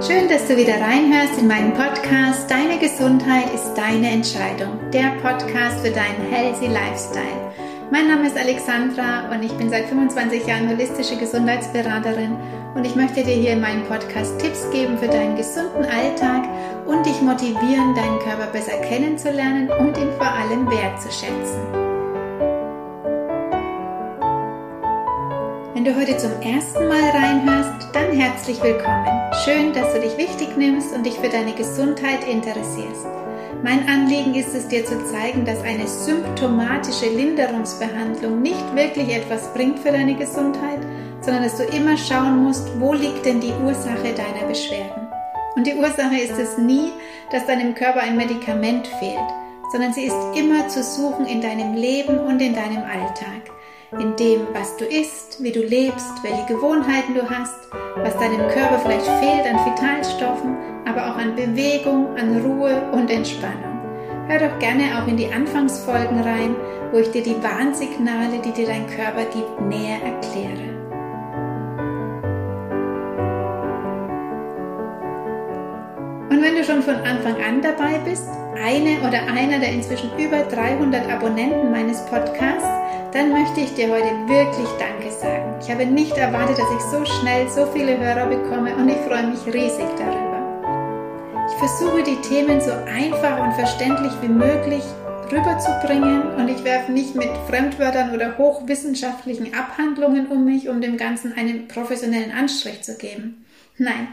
Schön, 0.00 0.28
dass 0.28 0.46
du 0.46 0.56
wieder 0.56 0.80
reinhörst 0.80 1.40
in 1.40 1.48
meinen 1.48 1.74
Podcast 1.74 2.48
Deine 2.48 2.78
Gesundheit 2.78 3.52
ist 3.52 3.74
deine 3.74 4.08
Entscheidung. 4.08 4.78
Der 4.92 5.10
Podcast 5.20 5.80
für 5.84 5.90
deinen 5.90 6.30
healthy 6.30 6.68
Lifestyle. 6.68 7.52
Mein 7.90 8.06
Name 8.06 8.28
ist 8.28 8.38
Alexandra 8.38 9.28
und 9.32 9.42
ich 9.42 9.52
bin 9.54 9.68
seit 9.68 9.86
25 9.86 10.46
Jahren 10.46 10.70
holistische 10.70 11.16
Gesundheitsberaterin 11.16 12.36
und 12.76 12.86
ich 12.86 12.94
möchte 12.94 13.24
dir 13.24 13.34
hier 13.34 13.52
in 13.54 13.60
meinem 13.60 13.84
Podcast 13.86 14.38
Tipps 14.38 14.70
geben 14.70 14.96
für 14.98 15.08
deinen 15.08 15.36
gesunden 15.36 15.84
Alltag 15.84 16.44
und 16.86 17.04
dich 17.04 17.20
motivieren, 17.20 17.96
deinen 17.96 18.20
Körper 18.20 18.46
besser 18.52 18.78
kennenzulernen 18.88 19.68
und 19.80 19.98
ihn 19.98 20.12
vor 20.16 20.28
allem 20.28 20.70
wertzuschätzen. 20.70 21.58
Wenn 25.74 25.84
du 25.84 25.96
heute 25.96 26.16
zum 26.16 26.40
ersten 26.40 26.86
Mal 26.86 27.10
reinhörst, 27.10 27.77
dann 27.92 28.12
herzlich 28.12 28.62
willkommen. 28.62 29.06
Schön, 29.44 29.72
dass 29.72 29.94
du 29.94 30.00
dich 30.00 30.16
wichtig 30.18 30.56
nimmst 30.56 30.94
und 30.94 31.06
dich 31.06 31.14
für 31.14 31.28
deine 31.28 31.52
Gesundheit 31.52 32.26
interessierst. 32.28 33.06
Mein 33.62 33.88
Anliegen 33.88 34.34
ist 34.34 34.54
es 34.54 34.68
dir 34.68 34.84
zu 34.84 35.04
zeigen, 35.06 35.44
dass 35.44 35.62
eine 35.62 35.86
symptomatische 35.86 37.08
Linderungsbehandlung 37.08 38.42
nicht 38.42 38.76
wirklich 38.76 39.08
etwas 39.08 39.52
bringt 39.54 39.78
für 39.78 39.90
deine 39.90 40.14
Gesundheit, 40.14 40.80
sondern 41.20 41.44
dass 41.44 41.56
du 41.56 41.64
immer 41.64 41.96
schauen 41.96 42.44
musst, 42.44 42.68
wo 42.78 42.92
liegt 42.92 43.24
denn 43.24 43.40
die 43.40 43.54
Ursache 43.64 44.14
deiner 44.14 44.46
Beschwerden. 44.46 45.08
Und 45.56 45.66
die 45.66 45.74
Ursache 45.74 46.16
ist 46.16 46.38
es 46.38 46.58
nie, 46.58 46.92
dass 47.32 47.46
deinem 47.46 47.74
Körper 47.74 48.00
ein 48.00 48.16
Medikament 48.16 48.86
fehlt, 48.86 49.18
sondern 49.72 49.92
sie 49.92 50.04
ist 50.04 50.16
immer 50.36 50.68
zu 50.68 50.82
suchen 50.82 51.26
in 51.26 51.40
deinem 51.40 51.74
Leben 51.74 52.18
und 52.18 52.40
in 52.40 52.54
deinem 52.54 52.82
Alltag 52.84 53.50
in 53.92 54.16
dem, 54.16 54.40
was 54.52 54.76
du 54.76 54.84
isst, 54.84 55.42
wie 55.42 55.52
du 55.52 55.60
lebst, 55.60 56.22
welche 56.22 56.44
Gewohnheiten 56.46 57.14
du 57.14 57.22
hast, 57.28 57.68
was 57.96 58.16
deinem 58.18 58.46
Körper 58.48 58.78
vielleicht 58.80 59.06
fehlt 59.06 59.46
an 59.46 59.64
Vitalstoffen, 59.64 60.56
aber 60.86 61.06
auch 61.06 61.16
an 61.16 61.34
Bewegung, 61.34 62.14
an 62.16 62.40
Ruhe 62.42 62.82
und 62.92 63.10
Entspannung. 63.10 63.80
Hör 64.28 64.40
doch 64.40 64.58
gerne 64.58 65.00
auch 65.00 65.08
in 65.08 65.16
die 65.16 65.32
Anfangsfolgen 65.32 66.20
rein, 66.20 66.54
wo 66.92 66.98
ich 66.98 67.10
dir 67.12 67.22
die 67.22 67.42
Warnsignale, 67.42 68.40
die 68.44 68.52
dir 68.52 68.66
dein 68.66 68.86
Körper 68.88 69.24
gibt, 69.24 69.60
näher 69.62 70.02
erkläre. 70.02 70.87
Schon 76.68 76.82
von 76.82 76.96
Anfang 76.96 77.36
an 77.42 77.62
dabei 77.62 77.96
bist, 78.04 78.28
eine 78.62 78.98
oder 79.00 79.22
einer 79.22 79.58
der 79.58 79.72
inzwischen 79.72 80.10
über 80.18 80.40
300 80.40 81.08
Abonnenten 81.08 81.70
meines 81.70 82.04
Podcasts, 82.04 82.68
dann 83.12 83.32
möchte 83.32 83.60
ich 83.60 83.72
dir 83.72 83.88
heute 83.88 84.12
wirklich 84.28 84.68
Danke 84.78 85.10
sagen. 85.10 85.54
Ich 85.62 85.70
habe 85.70 85.86
nicht 85.86 86.14
erwartet, 86.18 86.58
dass 86.58 86.68
ich 86.76 86.82
so 86.92 87.02
schnell 87.06 87.48
so 87.48 87.64
viele 87.72 87.96
Hörer 87.98 88.26
bekomme 88.26 88.76
und 88.76 88.86
ich 88.90 88.98
freue 88.98 89.28
mich 89.28 89.46
riesig 89.46 89.86
darüber. 89.96 90.36
Ich 91.50 91.56
versuche 91.56 92.02
die 92.02 92.20
Themen 92.28 92.60
so 92.60 92.72
einfach 92.72 93.42
und 93.42 93.54
verständlich 93.54 94.12
wie 94.20 94.28
möglich 94.28 94.82
rüberzubringen 95.32 96.34
und 96.34 96.48
ich 96.48 96.64
werfe 96.64 96.92
nicht 96.92 97.14
mit 97.14 97.30
Fremdwörtern 97.48 98.14
oder 98.14 98.36
hochwissenschaftlichen 98.36 99.54
Abhandlungen 99.54 100.26
um 100.26 100.44
mich, 100.44 100.68
um 100.68 100.82
dem 100.82 100.98
Ganzen 100.98 101.32
einen 101.32 101.66
professionellen 101.66 102.32
Anstrich 102.32 102.82
zu 102.82 102.98
geben. 102.98 103.46
Nein, 103.78 104.08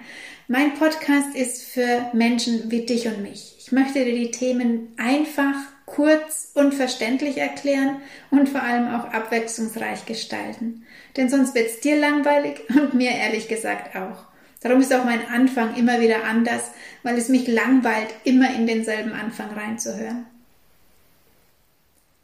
mein 0.48 0.76
Podcast 0.76 1.36
ist 1.36 1.64
für 1.64 2.10
Menschen 2.14 2.70
wie 2.70 2.86
dich 2.86 3.08
und 3.08 3.22
mich. 3.22 3.56
Ich 3.58 3.72
möchte 3.72 4.06
dir 4.06 4.16
die 4.16 4.32
Themen 4.32 4.94
einfach 4.98 5.56
kurz 5.86 6.52
und 6.54 6.74
verständlich 6.74 7.38
erklären 7.38 7.98
und 8.30 8.50
vor 8.50 8.62
allem 8.62 8.94
auch 8.94 9.06
abwechslungsreich 9.12 10.06
gestalten. 10.06 10.86
Denn 11.18 11.30
sonst 11.30 11.56
wird 11.56 11.68
es 11.68 11.80
dir 11.80 11.96
langweilig 11.96 12.62
und 12.70 12.94
mir 12.94 13.12
ehrlich 13.12 13.48
gesagt 13.48 13.96
auch. 13.96 14.26
Darum 14.62 14.82
ist 14.82 14.94
auch 14.94 15.06
mein 15.06 15.28
Anfang 15.28 15.76
immer 15.76 16.00
wieder 16.00 16.24
anders, 16.24 16.72
weil 17.04 17.18
es 17.18 17.30
mich 17.30 17.48
langweilt, 17.48 18.14
immer 18.24 18.54
in 18.54 18.68
denselben 18.68 19.14
Anfang 19.14 19.52
reinzuhören. 19.52 20.26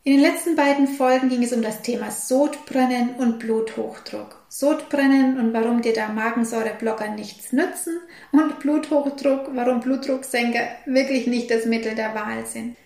In 0.04 0.14
den 0.14 0.22
letzten 0.22 0.56
beiden 0.56 0.88
Folgen 0.88 1.30
ging 1.30 1.44
es 1.44 1.54
um 1.54 1.62
das 1.62 1.84
Thema 1.84 2.10
Sodbrennen 2.10 3.12
und 3.20 3.38
Bluthochdruck. 3.38 4.44
Sodbrennen 4.50 5.38
und 5.38 5.54
warum 5.54 5.84
dir 5.84 5.94
da 5.94 6.08
Magensäureblocker 6.08 7.10
nichts 7.10 7.54
nützen 7.54 8.00
und 8.32 8.58
Bluthochdruck, 8.60 9.52
warum 9.54 9.80
Blutdrucksenker 9.80 10.62
wirklich 10.88 11.28
nicht 11.28 11.52
das 11.52 11.66
Mittel 11.66 11.94
der 11.94 12.16
Wahl 12.16 12.48
sind. 12.48 12.78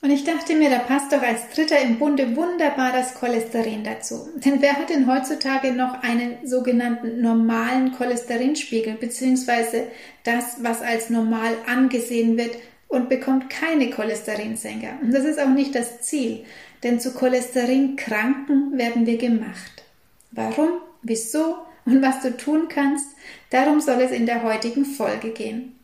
Und 0.00 0.08
ich 0.08 0.24
dachte 0.24 0.54
mir, 0.54 0.70
da 0.70 0.78
passt 0.78 1.12
doch 1.12 1.20
als 1.20 1.50
Dritter 1.54 1.78
im 1.78 1.98
Bunde 1.98 2.34
wunderbar 2.34 2.90
das 2.90 3.16
Cholesterin 3.16 3.84
dazu. 3.84 4.30
Denn 4.36 4.62
wer 4.62 4.78
hat 4.78 4.88
denn 4.88 5.06
heutzutage 5.12 5.72
noch 5.72 6.02
einen 6.02 6.46
sogenannten 6.46 7.20
normalen 7.20 7.92
Cholesterinspiegel, 7.92 8.94
beziehungsweise 8.94 9.88
das, 10.24 10.56
was 10.62 10.80
als 10.80 11.10
normal 11.10 11.52
angesehen 11.66 12.38
wird 12.38 12.56
und 12.90 13.08
bekommt 13.08 13.48
keine 13.48 13.88
Cholesterinsenker? 13.88 14.98
Und 15.00 15.12
das 15.12 15.24
ist 15.24 15.40
auch 15.40 15.48
nicht 15.48 15.74
das 15.74 16.02
Ziel, 16.02 16.44
denn 16.82 17.00
zu 17.00 17.14
Cholesterinkranken 17.14 18.76
werden 18.76 19.06
wir 19.06 19.16
gemacht. 19.16 19.84
Warum, 20.32 20.68
wieso 21.02 21.56
und 21.86 22.02
was 22.02 22.20
du 22.20 22.36
tun 22.36 22.68
kannst, 22.68 23.06
darum 23.48 23.80
soll 23.80 24.02
es 24.02 24.10
in 24.10 24.26
der 24.26 24.42
heutigen 24.42 24.84
Folge 24.84 25.30
gehen. 25.30 25.76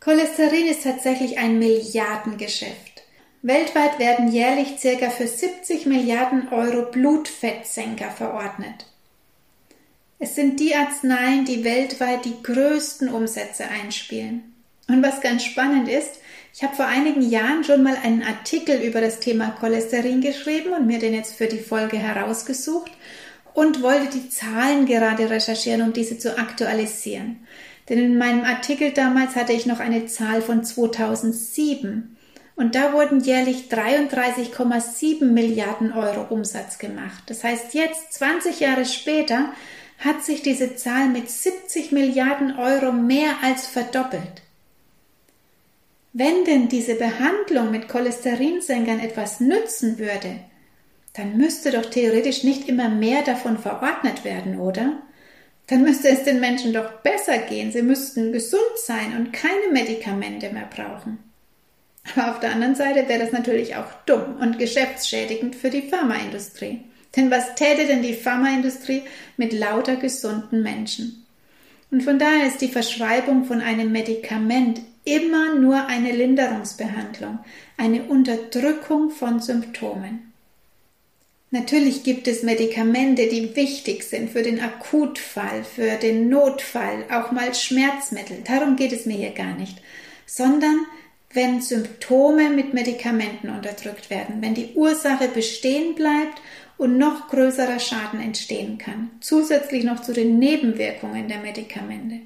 Cholesterin 0.00 0.66
ist 0.66 0.84
tatsächlich 0.84 1.38
ein 1.38 1.58
Milliardengeschäft. 1.58 3.02
Weltweit 3.42 3.98
werden 3.98 4.32
jährlich 4.32 4.76
ca. 4.80 5.10
für 5.10 5.26
70 5.26 5.86
Milliarden 5.86 6.48
Euro 6.48 6.90
Blutfettsenker 6.90 8.10
verordnet. 8.10 8.86
Es 10.18 10.34
sind 10.34 10.58
die 10.58 10.74
Arzneien, 10.74 11.44
die 11.44 11.62
weltweit 11.62 12.24
die 12.24 12.42
größten 12.42 13.08
Umsätze 13.08 13.68
einspielen. 13.68 14.54
Und 14.88 15.02
was 15.02 15.20
ganz 15.20 15.44
spannend 15.44 15.88
ist, 15.88 16.18
ich 16.54 16.62
habe 16.62 16.74
vor 16.74 16.86
einigen 16.86 17.22
Jahren 17.22 17.62
schon 17.62 17.82
mal 17.82 17.96
einen 18.02 18.22
Artikel 18.22 18.80
über 18.80 19.00
das 19.00 19.20
Thema 19.20 19.50
Cholesterin 19.50 20.22
geschrieben 20.22 20.72
und 20.72 20.86
mir 20.86 20.98
den 20.98 21.14
jetzt 21.14 21.34
für 21.36 21.46
die 21.46 21.60
Folge 21.60 21.98
herausgesucht 21.98 22.90
und 23.52 23.82
wollte 23.82 24.08
die 24.18 24.30
Zahlen 24.30 24.86
gerade 24.86 25.28
recherchieren, 25.30 25.82
um 25.82 25.92
diese 25.92 26.18
zu 26.18 26.38
aktualisieren. 26.38 27.46
Denn 27.88 27.98
in 27.98 28.18
meinem 28.18 28.44
Artikel 28.44 28.92
damals 28.92 29.36
hatte 29.36 29.52
ich 29.52 29.66
noch 29.66 29.78
eine 29.78 30.06
Zahl 30.06 30.42
von 30.42 30.64
2007. 30.64 32.16
Und 32.56 32.74
da 32.74 32.92
wurden 32.92 33.20
jährlich 33.20 33.68
33,7 33.70 35.24
Milliarden 35.24 35.92
Euro 35.92 36.26
Umsatz 36.34 36.78
gemacht. 36.78 37.22
Das 37.26 37.44
heißt, 37.44 37.74
jetzt, 37.74 38.14
20 38.14 38.58
Jahre 38.60 38.84
später, 38.84 39.52
hat 39.98 40.24
sich 40.24 40.42
diese 40.42 40.76
Zahl 40.76 41.08
mit 41.08 41.30
70 41.30 41.92
Milliarden 41.92 42.58
Euro 42.58 42.92
mehr 42.92 43.36
als 43.42 43.66
verdoppelt. 43.66 44.42
Wenn 46.12 46.44
denn 46.44 46.68
diese 46.68 46.94
Behandlung 46.94 47.70
mit 47.70 47.88
Cholesterinsenkern 47.88 49.00
etwas 49.00 49.40
nützen 49.40 49.98
würde, 49.98 50.40
dann 51.14 51.36
müsste 51.36 51.70
doch 51.70 51.86
theoretisch 51.86 52.44
nicht 52.44 52.68
immer 52.68 52.88
mehr 52.88 53.22
davon 53.22 53.58
verordnet 53.58 54.24
werden, 54.24 54.58
oder? 54.58 55.02
dann 55.68 55.82
müsste 55.82 56.08
es 56.08 56.24
den 56.24 56.40
Menschen 56.40 56.72
doch 56.72 56.90
besser 57.02 57.38
gehen. 57.38 57.70
Sie 57.70 57.82
müssten 57.82 58.32
gesund 58.32 58.62
sein 58.76 59.16
und 59.16 59.32
keine 59.32 59.70
Medikamente 59.70 60.50
mehr 60.50 60.68
brauchen. 60.74 61.18
Aber 62.16 62.30
auf 62.30 62.40
der 62.40 62.52
anderen 62.52 62.74
Seite 62.74 63.06
wäre 63.06 63.20
das 63.20 63.32
natürlich 63.32 63.76
auch 63.76 63.92
dumm 64.06 64.38
und 64.40 64.58
geschäftsschädigend 64.58 65.54
für 65.54 65.68
die 65.68 65.82
Pharmaindustrie. 65.82 66.80
Denn 67.14 67.30
was 67.30 67.54
täte 67.54 67.86
denn 67.86 68.02
die 68.02 68.14
Pharmaindustrie 68.14 69.02
mit 69.36 69.52
lauter 69.52 69.96
gesunden 69.96 70.62
Menschen? 70.62 71.26
Und 71.90 72.02
von 72.02 72.18
daher 72.18 72.46
ist 72.46 72.62
die 72.62 72.68
Verschreibung 72.68 73.44
von 73.44 73.60
einem 73.60 73.92
Medikament 73.92 74.80
immer 75.14 75.54
nur 75.54 75.86
eine 75.86 76.12
Linderungsbehandlung, 76.12 77.38
eine 77.76 78.04
Unterdrückung 78.04 79.10
von 79.10 79.40
Symptomen. 79.40 80.32
Natürlich 81.50 82.02
gibt 82.02 82.28
es 82.28 82.42
Medikamente, 82.42 83.26
die 83.26 83.56
wichtig 83.56 84.04
sind 84.04 84.30
für 84.30 84.42
den 84.42 84.60
Akutfall, 84.60 85.64
für 85.64 85.96
den 85.96 86.28
Notfall, 86.28 87.04
auch 87.10 87.32
mal 87.32 87.54
Schmerzmittel. 87.54 88.38
Darum 88.44 88.76
geht 88.76 88.92
es 88.92 89.06
mir 89.06 89.16
hier 89.16 89.30
gar 89.30 89.54
nicht. 89.54 89.78
Sondern 90.26 90.80
wenn 91.32 91.62
Symptome 91.62 92.50
mit 92.50 92.74
Medikamenten 92.74 93.48
unterdrückt 93.48 94.10
werden, 94.10 94.42
wenn 94.42 94.54
die 94.54 94.74
Ursache 94.74 95.28
bestehen 95.28 95.94
bleibt 95.94 96.40
und 96.76 96.98
noch 96.98 97.28
größerer 97.28 97.78
Schaden 97.78 98.20
entstehen 98.20 98.76
kann, 98.76 99.10
zusätzlich 99.20 99.84
noch 99.84 100.02
zu 100.02 100.12
den 100.12 100.38
Nebenwirkungen 100.38 101.28
der 101.28 101.38
Medikamente. 101.38 102.20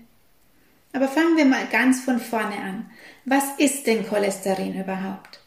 Aber 0.93 1.09
fangen 1.09 1.37
wir 1.37 1.47
mal 1.47 1.67
ganz 1.71 2.01
von 2.01 2.19
vorne 2.21 2.57
an. 2.57 2.91
Was 3.25 3.45
ist 3.57 3.87
denn 3.87 4.07
Cholesterin 4.07 4.79
überhaupt? 4.79 5.41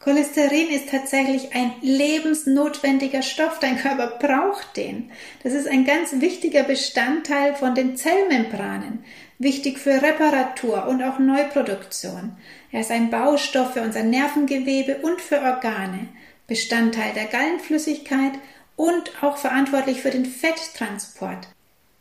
Cholesterin 0.00 0.70
ist 0.70 0.88
tatsächlich 0.88 1.54
ein 1.54 1.72
lebensnotwendiger 1.82 3.20
Stoff. 3.20 3.58
Dein 3.58 3.76
Körper 3.76 4.18
braucht 4.18 4.76
den. 4.78 5.10
Das 5.42 5.52
ist 5.52 5.68
ein 5.68 5.84
ganz 5.84 6.20
wichtiger 6.20 6.62
Bestandteil 6.62 7.54
von 7.54 7.74
den 7.74 7.96
Zellmembranen. 7.96 9.04
Wichtig 9.38 9.78
für 9.78 10.00
Reparatur 10.00 10.86
und 10.86 11.02
auch 11.02 11.18
Neuproduktion. 11.18 12.32
Er 12.72 12.80
ist 12.80 12.90
ein 12.90 13.10
Baustoff 13.10 13.74
für 13.74 13.82
unser 13.82 14.02
Nervengewebe 14.02 14.96
und 15.02 15.20
für 15.20 15.42
Organe. 15.42 16.08
Bestandteil 16.46 17.12
der 17.12 17.26
Gallenflüssigkeit 17.26 18.32
und 18.76 19.22
auch 19.22 19.36
verantwortlich 19.36 20.00
für 20.00 20.10
den 20.10 20.24
Fetttransport. 20.24 21.48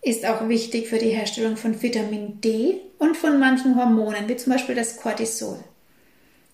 Ist 0.02 0.26
auch 0.26 0.48
wichtig 0.48 0.88
für 0.88 0.98
die 0.98 1.10
Herstellung 1.10 1.58
von 1.58 1.82
Vitamin 1.82 2.40
D 2.42 2.82
und 2.98 3.18
von 3.18 3.40
manchen 3.40 3.76
Hormonen, 3.76 4.28
wie 4.28 4.38
zum 4.38 4.54
Beispiel 4.54 4.76
das 4.76 4.98
Cortisol. 4.98 5.60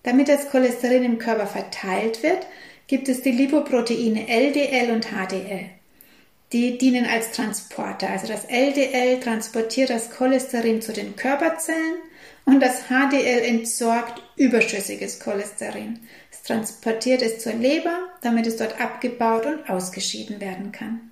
Damit 0.02 0.28
das 0.28 0.50
Cholesterin 0.50 1.04
im 1.04 1.18
Körper 1.18 1.46
verteilt 1.46 2.22
wird, 2.22 2.46
gibt 2.86 3.08
es 3.08 3.22
die 3.22 3.32
Lipoproteine 3.32 4.28
LDL 4.28 4.92
und 4.92 5.06
HDL. 5.06 5.70
Die 6.52 6.78
dienen 6.78 7.06
als 7.06 7.32
Transporter. 7.32 8.08
Also 8.10 8.28
das 8.28 8.44
LDL 8.44 9.18
transportiert 9.18 9.90
das 9.90 10.10
Cholesterin 10.10 10.80
zu 10.80 10.92
den 10.92 11.16
Körperzellen 11.16 11.96
und 12.44 12.60
das 12.60 12.84
HDL 12.84 13.44
entsorgt 13.44 14.22
überschüssiges 14.36 15.18
Cholesterin. 15.18 15.98
Es 16.30 16.44
transportiert 16.44 17.22
es 17.22 17.40
zur 17.40 17.54
Leber, 17.54 17.98
damit 18.22 18.46
es 18.46 18.56
dort 18.56 18.80
abgebaut 18.80 19.46
und 19.46 19.68
ausgeschieden 19.68 20.40
werden 20.40 20.70
kann. 20.70 21.10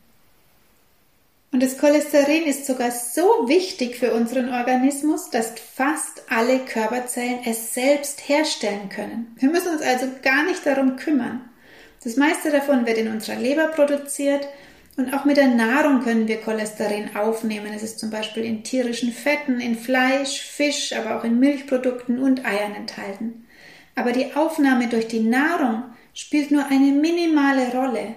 Und 1.55 1.63
das 1.63 1.79
Cholesterin 1.79 2.47
ist 2.47 2.67
sogar 2.67 2.91
so 2.91 3.23
wichtig 3.47 3.95
für 3.95 4.13
unseren 4.13 4.53
Organismus, 4.53 5.31
dass 5.31 5.53
fast 5.53 6.25
alle 6.29 6.59
Körperzellen 6.59 7.43
es 7.45 7.73
selbst 7.73 8.29
herstellen 8.29 8.89
können. 8.89 9.37
Wir 9.39 9.51
müssen 9.51 9.69
uns 9.69 9.81
also 9.81 10.07
gar 10.21 10.43
nicht 10.43 10.67
darum 10.67 10.97
kümmern. 10.97 11.49
Das 12.03 12.17
meiste 12.17 12.51
davon 12.51 12.87
wird 12.87 12.99
in 12.99 13.07
unserer 13.07 13.37
Leber 13.39 13.69
produziert 13.69 14.49
und 14.97 15.15
auch 15.15 15.25
mit 15.25 15.37
der 15.37 15.47
Nahrung 15.47 16.03
können 16.03 16.27
wir 16.27 16.41
Cholesterin 16.41 17.15
aufnehmen. 17.15 17.73
Es 17.73 17.85
ist 17.85 18.01
zum 18.01 18.11
Beispiel 18.11 18.43
in 18.43 18.65
tierischen 18.65 19.13
Fetten, 19.13 19.61
in 19.61 19.79
Fleisch, 19.79 20.41
Fisch, 20.41 20.93
aber 20.93 21.17
auch 21.17 21.23
in 21.23 21.39
Milchprodukten 21.39 22.19
und 22.19 22.45
Eiern 22.45 22.75
enthalten. 22.75 23.47
Aber 23.95 24.11
die 24.11 24.35
Aufnahme 24.35 24.89
durch 24.89 25.07
die 25.07 25.21
Nahrung 25.21 25.85
spielt 26.15 26.51
nur 26.51 26.67
eine 26.67 26.91
minimale 26.91 27.71
Rolle, 27.71 28.17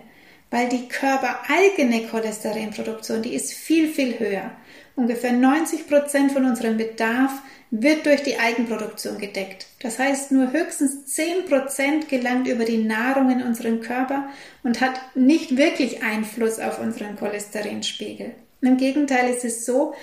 weil 0.49 0.69
die 0.69 0.87
körpereigene 0.87 2.07
Cholesterinproduktion, 2.07 3.21
die 3.21 3.35
ist 3.35 3.53
viel, 3.53 3.89
viel 3.89 4.19
höher. 4.19 4.51
Ungefähr 4.95 5.33
90 5.33 5.87
Prozent 5.87 6.31
von 6.31 6.45
unserem 6.45 6.77
Bedarf 6.77 7.31
wird 7.69 8.05
durch 8.05 8.23
die 8.23 8.39
Eigenproduktion 8.39 9.17
gedeckt. 9.17 9.67
Das 9.81 9.99
heißt, 9.99 10.31
nur 10.31 10.53
höchstens 10.53 11.05
10% 11.17 12.07
gelangt 12.07 12.47
über 12.47 12.63
die 12.63 12.77
Nahrung 12.77 13.29
in 13.29 13.43
unseren 13.43 13.81
Körper 13.81 14.29
und 14.63 14.79
hat 14.79 14.99
nicht 15.15 15.57
wirklich 15.57 16.01
Einfluss 16.01 16.59
auf 16.59 16.79
unseren 16.79 17.17
Cholesterinspiegel. 17.17 18.33
Im 18.61 18.77
Gegenteil 18.77 19.29
ist 19.29 19.43
es 19.43 19.65
so, 19.65 19.93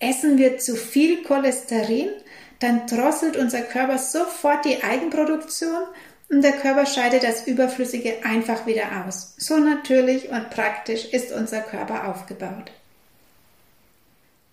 essen 0.00 0.38
wir 0.38 0.58
zu 0.58 0.76
viel 0.76 1.22
Cholesterin, 1.22 2.08
dann 2.58 2.86
drosselt 2.86 3.36
unser 3.36 3.62
Körper 3.62 3.98
sofort 3.98 4.64
die 4.64 4.82
Eigenproduktion 4.82 5.84
und 6.30 6.42
der 6.42 6.52
Körper 6.52 6.86
scheidet 6.86 7.24
das 7.24 7.46
Überflüssige 7.46 8.24
einfach 8.24 8.64
wieder 8.64 9.04
aus. 9.04 9.34
So 9.36 9.58
natürlich 9.58 10.30
und 10.30 10.50
praktisch 10.50 11.06
ist 11.06 11.32
unser 11.32 11.60
Körper 11.60 12.08
aufgebaut. 12.08 12.70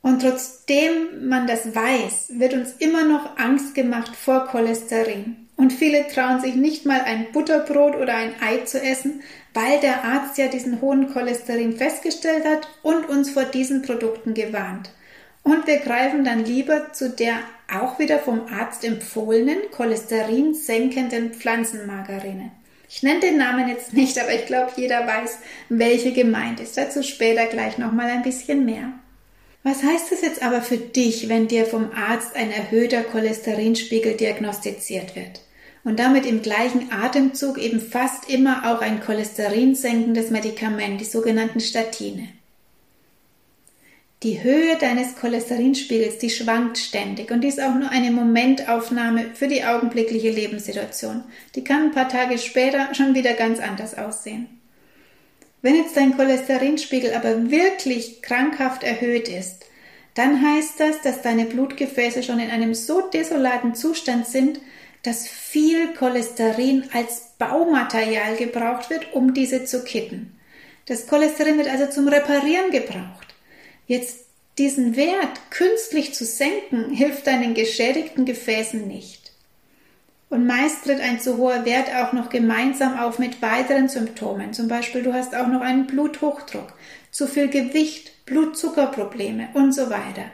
Und 0.02 0.22
trotzdem 0.22 1.28
man 1.28 1.48
das 1.48 1.76
weiß, 1.76 2.40
wird 2.40 2.54
uns 2.54 2.74
immer 2.80 3.04
noch 3.04 3.38
Angst 3.38 3.76
gemacht 3.76 4.16
vor 4.16 4.48
Cholesterin. 4.48 5.48
Und 5.56 5.74
viele 5.74 6.08
trauen 6.08 6.40
sich 6.40 6.56
nicht 6.56 6.86
mal 6.86 7.02
ein 7.02 7.32
Butterbrot 7.32 7.96
oder 7.96 8.16
ein 8.16 8.34
Ei 8.42 8.64
zu 8.66 8.82
essen, 8.82 9.22
weil 9.54 9.80
der 9.80 10.04
Arzt 10.04 10.38
ja 10.38 10.48
diesen 10.48 10.82
hohen 10.82 11.12
Cholesterin 11.12 11.78
festgestellt 11.78 12.46
hat 12.46 12.68
und 12.84 13.10
uns 13.10 13.32
vor 13.32 13.44
diesen 13.44 13.82
Produkten 13.82 14.34
gewarnt. 14.34 14.92
Und 15.48 15.66
wir 15.66 15.78
greifen 15.78 16.26
dann 16.26 16.44
lieber 16.44 16.92
zu 16.92 17.10
der 17.10 17.38
auch 17.74 18.00
wieder 18.00 18.20
vom 18.20 18.48
Arzt 18.48 18.84
empfohlenen 18.84 19.60
cholesterinsenkenden 19.72 21.34
Pflanzenmargarine. 21.34 22.52
Ich 22.90 23.02
nenne 23.02 23.22
den 23.22 23.38
Namen 23.38 23.70
jetzt 23.70 23.94
nicht, 23.94 24.20
aber 24.20 24.34
ich 24.34 24.46
glaube, 24.46 24.74
jeder 24.76 25.08
weiß, 25.08 25.38
welche 25.70 26.12
gemeint 26.12 26.60
ist. 26.60 26.78
Dazu 26.78 27.02
später 27.02 27.46
gleich 27.46 27.78
nochmal 27.78 28.10
ein 28.10 28.24
bisschen 28.24 28.66
mehr. 28.66 28.92
Was 29.64 29.84
heißt 29.84 30.12
das 30.12 30.20
jetzt 30.22 30.44
aber 30.44 30.62
für 30.62 30.76
dich, 30.76 31.30
wenn 31.30 31.48
dir 31.48 31.66
vom 31.66 31.92
Arzt 31.94 32.36
ein 32.36 32.52
erhöhter 32.52 33.04
Cholesterinspiegel 33.04 34.16
diagnostiziert 34.16 35.16
wird? 35.16 35.40
Und 35.86 35.98
damit 36.00 36.26
im 36.26 36.42
gleichen 36.42 36.92
Atemzug 36.92 37.58
eben 37.58 37.80
fast 37.80 38.30
immer 38.30 38.70
auch 38.70 38.82
ein 38.82 39.00
cholesterinsenkendes 39.00 40.30
Medikament, 40.30 41.00
die 41.00 41.06
sogenannten 41.06 41.62
Statine. 41.62 42.28
Die 44.24 44.42
Höhe 44.42 44.76
deines 44.78 45.16
Cholesterinspiegels, 45.16 46.18
die 46.18 46.32
schwankt 46.32 46.80
ständig 46.80 47.30
und 47.30 47.42
die 47.42 47.50
ist 47.50 47.62
auch 47.62 47.76
nur 47.76 47.92
eine 47.92 48.10
Momentaufnahme 48.10 49.26
für 49.36 49.48
die 49.48 49.64
augenblickliche 49.64 50.32
Lebenssituation. 50.32 51.24
Die 51.54 51.64
kann 51.64 51.84
ein 51.84 51.92
paar 51.92 52.10
Tage 52.10 52.40
später 52.40 52.96
schon 52.96 53.14
wieder 53.14 53.34
ganz 53.34 53.60
anders 53.60 53.96
aussehen. 53.96 54.48
Wenn 55.62 55.76
jetzt 55.76 55.96
dein 55.96 56.18
Cholesterinspiegel 56.18 57.14
aber 57.14 57.52
wirklich 57.52 58.24
krankhaft 58.24 58.84
erhöht 58.84 59.30
ist, 59.30 59.66
dann 60.16 60.42
heißt 60.42 60.80
das, 60.80 61.02
dass 61.02 61.22
deine 61.22 61.46
Blutgefäße 61.46 62.24
schon 62.24 62.40
in 62.40 62.50
einem 62.50 62.74
so 62.74 63.02
desolaten 63.02 63.76
Zustand 63.76 64.26
sind, 64.26 64.60
dass 65.04 65.28
viel 65.28 65.94
Cholesterin 65.94 66.86
als 66.92 67.34
Baumaterial 67.38 68.36
gebraucht 68.36 68.90
wird, 68.90 69.14
um 69.14 69.36
diese 69.36 69.66
zu 69.66 69.84
kitten. 69.84 70.40
Das 70.88 71.06
Cholesterin 71.06 71.60
wird 71.60 71.68
also 71.68 71.86
zum 71.86 72.08
Reparieren 72.08 72.72
gebraucht. 72.72 73.27
Jetzt 73.88 74.26
diesen 74.58 74.96
Wert 74.96 75.40
künstlich 75.50 76.14
zu 76.14 76.26
senken, 76.26 76.92
hilft 76.92 77.28
deinen 77.28 77.54
geschädigten 77.54 78.26
Gefäßen 78.26 78.88
nicht. 78.88 79.32
Und 80.30 80.46
meist 80.46 80.84
tritt 80.84 81.00
ein 81.00 81.22
zu 81.22 81.38
hoher 81.38 81.64
Wert 81.64 81.88
auch 81.96 82.12
noch 82.12 82.30
gemeinsam 82.30 83.00
auf 83.00 83.18
mit 83.18 83.42
weiteren 83.42 83.88
Symptomen. 83.88 84.54
Zum 84.54 84.68
Beispiel 84.68 85.02
du 85.02 85.14
hast 85.14 85.34
auch 85.34 85.48
noch 85.48 85.62
einen 85.62 85.88
Bluthochdruck, 85.88 86.74
zu 87.12 87.28
viel 87.28 87.48
Gewicht, 87.48 88.26
Blutzuckerprobleme 88.26 89.50
und 89.54 89.74
so 89.74 89.90
weiter. 89.90 90.26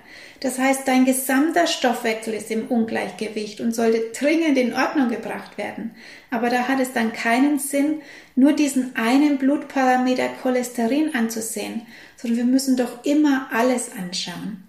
Das 0.44 0.60
heißt, 0.60 0.86
dein 0.90 1.06
gesamter 1.06 1.68
Stoffwechsel 1.68 2.34
ist 2.34 2.52
im 2.52 2.68
Ungleichgewicht 2.68 3.62
und 3.62 3.74
sollte 3.74 4.12
dringend 4.12 4.58
in 4.58 4.74
Ordnung 4.74 5.08
gebracht 5.08 5.58
werden. 5.58 5.96
Aber 6.32 6.50
da 6.50 6.68
hat 6.68 6.82
es 6.82 6.92
dann 6.92 7.14
keinen 7.14 7.60
Sinn, 7.60 8.02
nur 8.36 8.52
diesen 8.52 8.94
einen 8.98 9.38
Blutparameter 9.38 10.28
Cholesterin 10.42 11.16
anzusehen, 11.16 11.84
sondern 12.18 12.40
wir 12.40 12.44
müssen 12.44 12.76
doch 12.76 13.06
immer 13.06 13.48
alles 13.54 13.92
anschauen. 13.98 14.68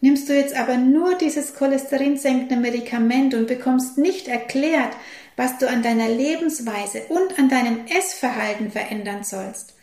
Nimmst 0.00 0.28
du 0.28 0.34
jetzt 0.34 0.56
aber 0.56 0.76
nur 0.76 1.16
dieses 1.16 1.54
cholesterinsenkende 1.54 2.56
Medikament 2.56 3.32
und 3.34 3.46
bekommst 3.46 3.96
nicht 3.96 4.26
erklärt, 4.26 4.96
was 5.36 5.56
du 5.58 5.68
an 5.68 5.84
deiner 5.84 6.08
Lebensweise 6.08 7.02
und 7.10 7.38
an 7.38 7.48
deinem 7.48 7.86
Essverhalten 7.86 8.72
verändern 8.72 9.22
sollst, 9.22 9.74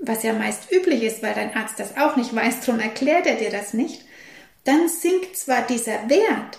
was 0.00 0.22
ja 0.22 0.32
meist 0.32 0.70
üblich 0.70 1.02
ist, 1.02 1.24
weil 1.24 1.34
dein 1.34 1.56
Arzt 1.56 1.80
das 1.80 1.96
auch 1.96 2.14
nicht 2.14 2.32
weiß, 2.32 2.60
darum 2.60 2.80
erklärt 2.80 3.26
er 3.26 3.34
dir 3.34 3.50
das 3.50 3.74
nicht, 3.74 4.04
dann 4.64 4.88
sinkt 4.88 5.36
zwar 5.36 5.62
dieser 5.62 6.08
Wert, 6.08 6.58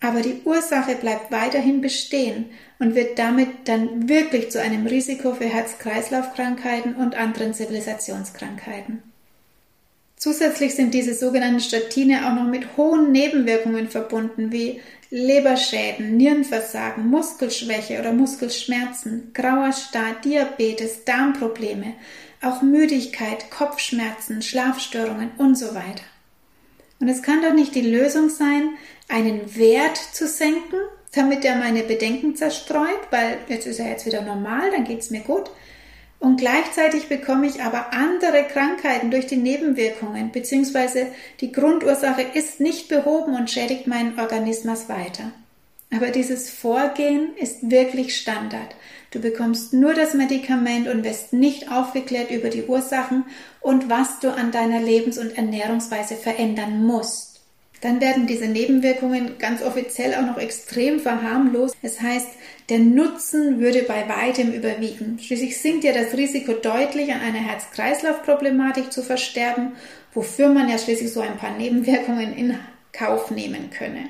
aber 0.00 0.22
die 0.22 0.40
Ursache 0.44 0.94
bleibt 0.94 1.30
weiterhin 1.30 1.80
bestehen 1.80 2.46
und 2.78 2.94
wird 2.94 3.18
damit 3.18 3.48
dann 3.66 4.08
wirklich 4.08 4.50
zu 4.50 4.60
einem 4.60 4.86
Risiko 4.86 5.34
für 5.34 5.44
Herz-Kreislauf-Krankheiten 5.44 6.94
und 6.94 7.14
anderen 7.14 7.52
Zivilisationskrankheiten. 7.52 9.02
Zusätzlich 10.16 10.74
sind 10.74 10.92
diese 10.92 11.14
sogenannten 11.14 11.60
Statine 11.60 12.26
auch 12.26 12.34
noch 12.34 12.48
mit 12.48 12.76
hohen 12.76 13.10
Nebenwirkungen 13.10 13.88
verbunden, 13.88 14.52
wie 14.52 14.80
Leberschäden, 15.10 16.16
Nierenversagen, 16.16 17.06
Muskelschwäche 17.08 17.98
oder 17.98 18.12
Muskelschmerzen, 18.12 19.32
grauer 19.34 19.72
Star, 19.72 20.14
Diabetes, 20.24 21.04
Darmprobleme, 21.04 21.94
auch 22.42 22.62
Müdigkeit, 22.62 23.50
Kopfschmerzen, 23.50 24.40
Schlafstörungen 24.40 25.30
und 25.36 25.56
so 25.56 25.74
weiter. 25.74 26.04
Und 27.00 27.08
es 27.08 27.22
kann 27.22 27.42
doch 27.42 27.54
nicht 27.54 27.74
die 27.74 27.80
Lösung 27.80 28.28
sein, 28.28 28.70
einen 29.08 29.56
Wert 29.56 29.96
zu 29.96 30.26
senken, 30.26 30.76
damit 31.12 31.44
er 31.44 31.56
meine 31.56 31.82
Bedenken 31.82 32.36
zerstreut, 32.36 33.00
weil 33.10 33.38
jetzt 33.48 33.66
ist 33.66 33.80
er 33.80 33.88
jetzt 33.88 34.06
wieder 34.06 34.22
normal, 34.22 34.70
dann 34.70 34.84
geht's 34.84 35.10
mir 35.10 35.20
gut, 35.20 35.50
und 36.20 36.36
gleichzeitig 36.36 37.08
bekomme 37.08 37.46
ich 37.46 37.62
aber 37.62 37.94
andere 37.94 38.44
Krankheiten 38.44 39.10
durch 39.10 39.26
die 39.26 39.38
Nebenwirkungen, 39.38 40.30
beziehungsweise 40.30 41.06
die 41.40 41.50
Grundursache 41.50 42.20
ist 42.34 42.60
nicht 42.60 42.88
behoben 42.88 43.34
und 43.34 43.50
schädigt 43.50 43.86
meinen 43.86 44.18
Organismus 44.18 44.90
weiter. 44.90 45.32
Aber 45.90 46.10
dieses 46.10 46.50
Vorgehen 46.50 47.34
ist 47.36 47.70
wirklich 47.70 48.16
Standard. 48.16 48.76
Du 49.10 49.20
bekommst 49.20 49.72
nur 49.72 49.94
das 49.94 50.14
Medikament 50.14 50.86
und 50.88 51.04
wirst 51.04 51.32
nicht 51.32 51.70
aufgeklärt 51.70 52.30
über 52.30 52.48
die 52.48 52.64
Ursachen 52.64 53.24
und 53.60 53.90
was 53.90 54.20
du 54.20 54.32
an 54.32 54.52
deiner 54.52 54.80
Lebens- 54.80 55.18
und 55.18 55.36
Ernährungsweise 55.36 56.14
verändern 56.14 56.84
musst 56.84 57.30
dann 57.80 58.00
werden 58.00 58.26
diese 58.26 58.46
Nebenwirkungen 58.46 59.38
ganz 59.38 59.62
offiziell 59.62 60.14
auch 60.14 60.26
noch 60.26 60.38
extrem 60.38 61.00
verharmlost. 61.00 61.74
Es 61.82 62.00
heißt, 62.00 62.28
der 62.68 62.78
Nutzen 62.78 63.58
würde 63.58 63.82
bei 63.82 64.06
weitem 64.08 64.52
überwiegen. 64.52 65.18
Schließlich 65.18 65.58
sinkt 65.58 65.84
ja 65.84 65.92
das 65.92 66.14
Risiko 66.14 66.52
deutlich, 66.52 67.10
an 67.12 67.20
einer 67.20 67.38
Herz-Kreislauf-Problematik 67.38 68.92
zu 68.92 69.02
versterben, 69.02 69.72
wofür 70.12 70.50
man 70.50 70.68
ja 70.68 70.76
schließlich 70.76 71.12
so 71.12 71.20
ein 71.20 71.38
paar 71.38 71.56
Nebenwirkungen 71.56 72.36
in 72.36 72.58
Kauf 72.92 73.30
nehmen 73.30 73.70
könne. 73.70 74.08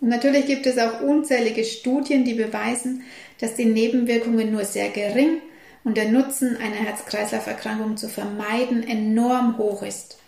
Und 0.00 0.08
natürlich 0.08 0.46
gibt 0.46 0.66
es 0.66 0.78
auch 0.78 1.00
unzählige 1.02 1.64
Studien, 1.64 2.24
die 2.24 2.34
beweisen, 2.34 3.02
dass 3.40 3.54
die 3.54 3.64
Nebenwirkungen 3.64 4.52
nur 4.52 4.64
sehr 4.64 4.88
gering 4.90 5.40
und 5.84 5.96
der 5.96 6.10
Nutzen, 6.10 6.56
eine 6.56 6.76
Herz-Kreislauf-Erkrankung 6.76 7.96
zu 7.96 8.08
vermeiden, 8.08 8.86
enorm 8.86 9.56
hoch 9.58 9.82
ist. 9.82 10.18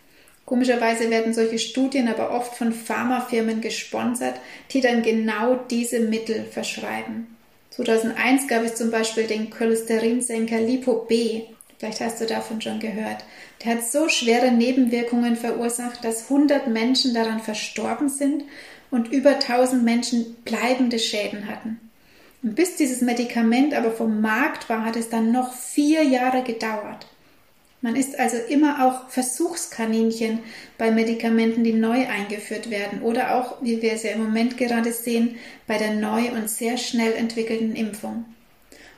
Komischerweise 0.45 1.09
werden 1.11 1.35
solche 1.35 1.59
Studien 1.59 2.09
aber 2.09 2.31
oft 2.33 2.57
von 2.57 2.73
Pharmafirmen 2.73 3.61
gesponsert, 3.61 4.35
die 4.71 4.81
dann 4.81 5.03
genau 5.03 5.57
diese 5.71 6.01
Mittel 6.01 6.45
verschreiben. 6.45 7.37
2001 7.71 8.49
gab 8.49 8.65
es 8.65 8.75
zum 8.75 8.91
Beispiel 8.91 9.25
den 9.25 9.51
Cholesterinsenker 9.51 10.61
Lipo 10.61 11.07
B. 11.09 11.43
Vielleicht 11.79 12.01
hast 12.01 12.21
du 12.21 12.27
davon 12.27 12.61
schon 12.61 12.81
gehört. 12.81 13.25
Der 13.65 13.77
hat 13.77 13.85
so 13.85 14.09
schwere 14.09 14.51
Nebenwirkungen 14.51 15.37
verursacht, 15.37 16.05
dass 16.05 16.25
100 16.25 16.67
Menschen 16.67 17.15
daran 17.15 17.41
verstorben 17.41 18.09
sind 18.09 18.45
und 18.91 19.11
über 19.11 19.31
1000 19.31 19.83
Menschen 19.83 20.37
bleibende 20.45 20.99
Schäden 20.99 21.49
hatten. 21.49 21.92
Und 22.43 22.55
bis 22.57 22.77
dieses 22.77 23.01
Medikament 23.01 23.75
aber 23.75 23.93
vom 23.93 24.21
Markt 24.21 24.69
war, 24.69 24.85
hat 24.85 24.97
es 24.97 25.09
dann 25.09 25.31
noch 25.31 25.55
vier 25.55 26.03
Jahre 26.03 26.43
gedauert. 26.43 27.07
Man 27.83 27.97
ist 27.97 28.19
also 28.19 28.37
immer 28.49 28.87
auch 28.87 29.11
Versuchskaninchen 29.11 30.39
bei 30.79 30.93
Medikamenten, 30.93 31.65
die 31.65 31.73
neu 31.73 32.07
eingeführt 32.07 32.71
werden 32.71 33.03
oder 33.03 33.35
auch, 33.35 33.61
wie 33.61 33.83
wir 33.83 33.93
es 33.93 34.05
ja 34.05 34.13
im 34.13 34.23
Moment 34.23 34.57
gerade 34.57 34.93
sehen, 34.93 35.37
bei 35.67 35.79
der 35.79 35.95
neu 35.95 36.31
und 36.31 36.49
sehr 36.49 36.77
schnell 36.77 37.13
entwickelten 37.15 37.75
Impfung. 37.75 38.25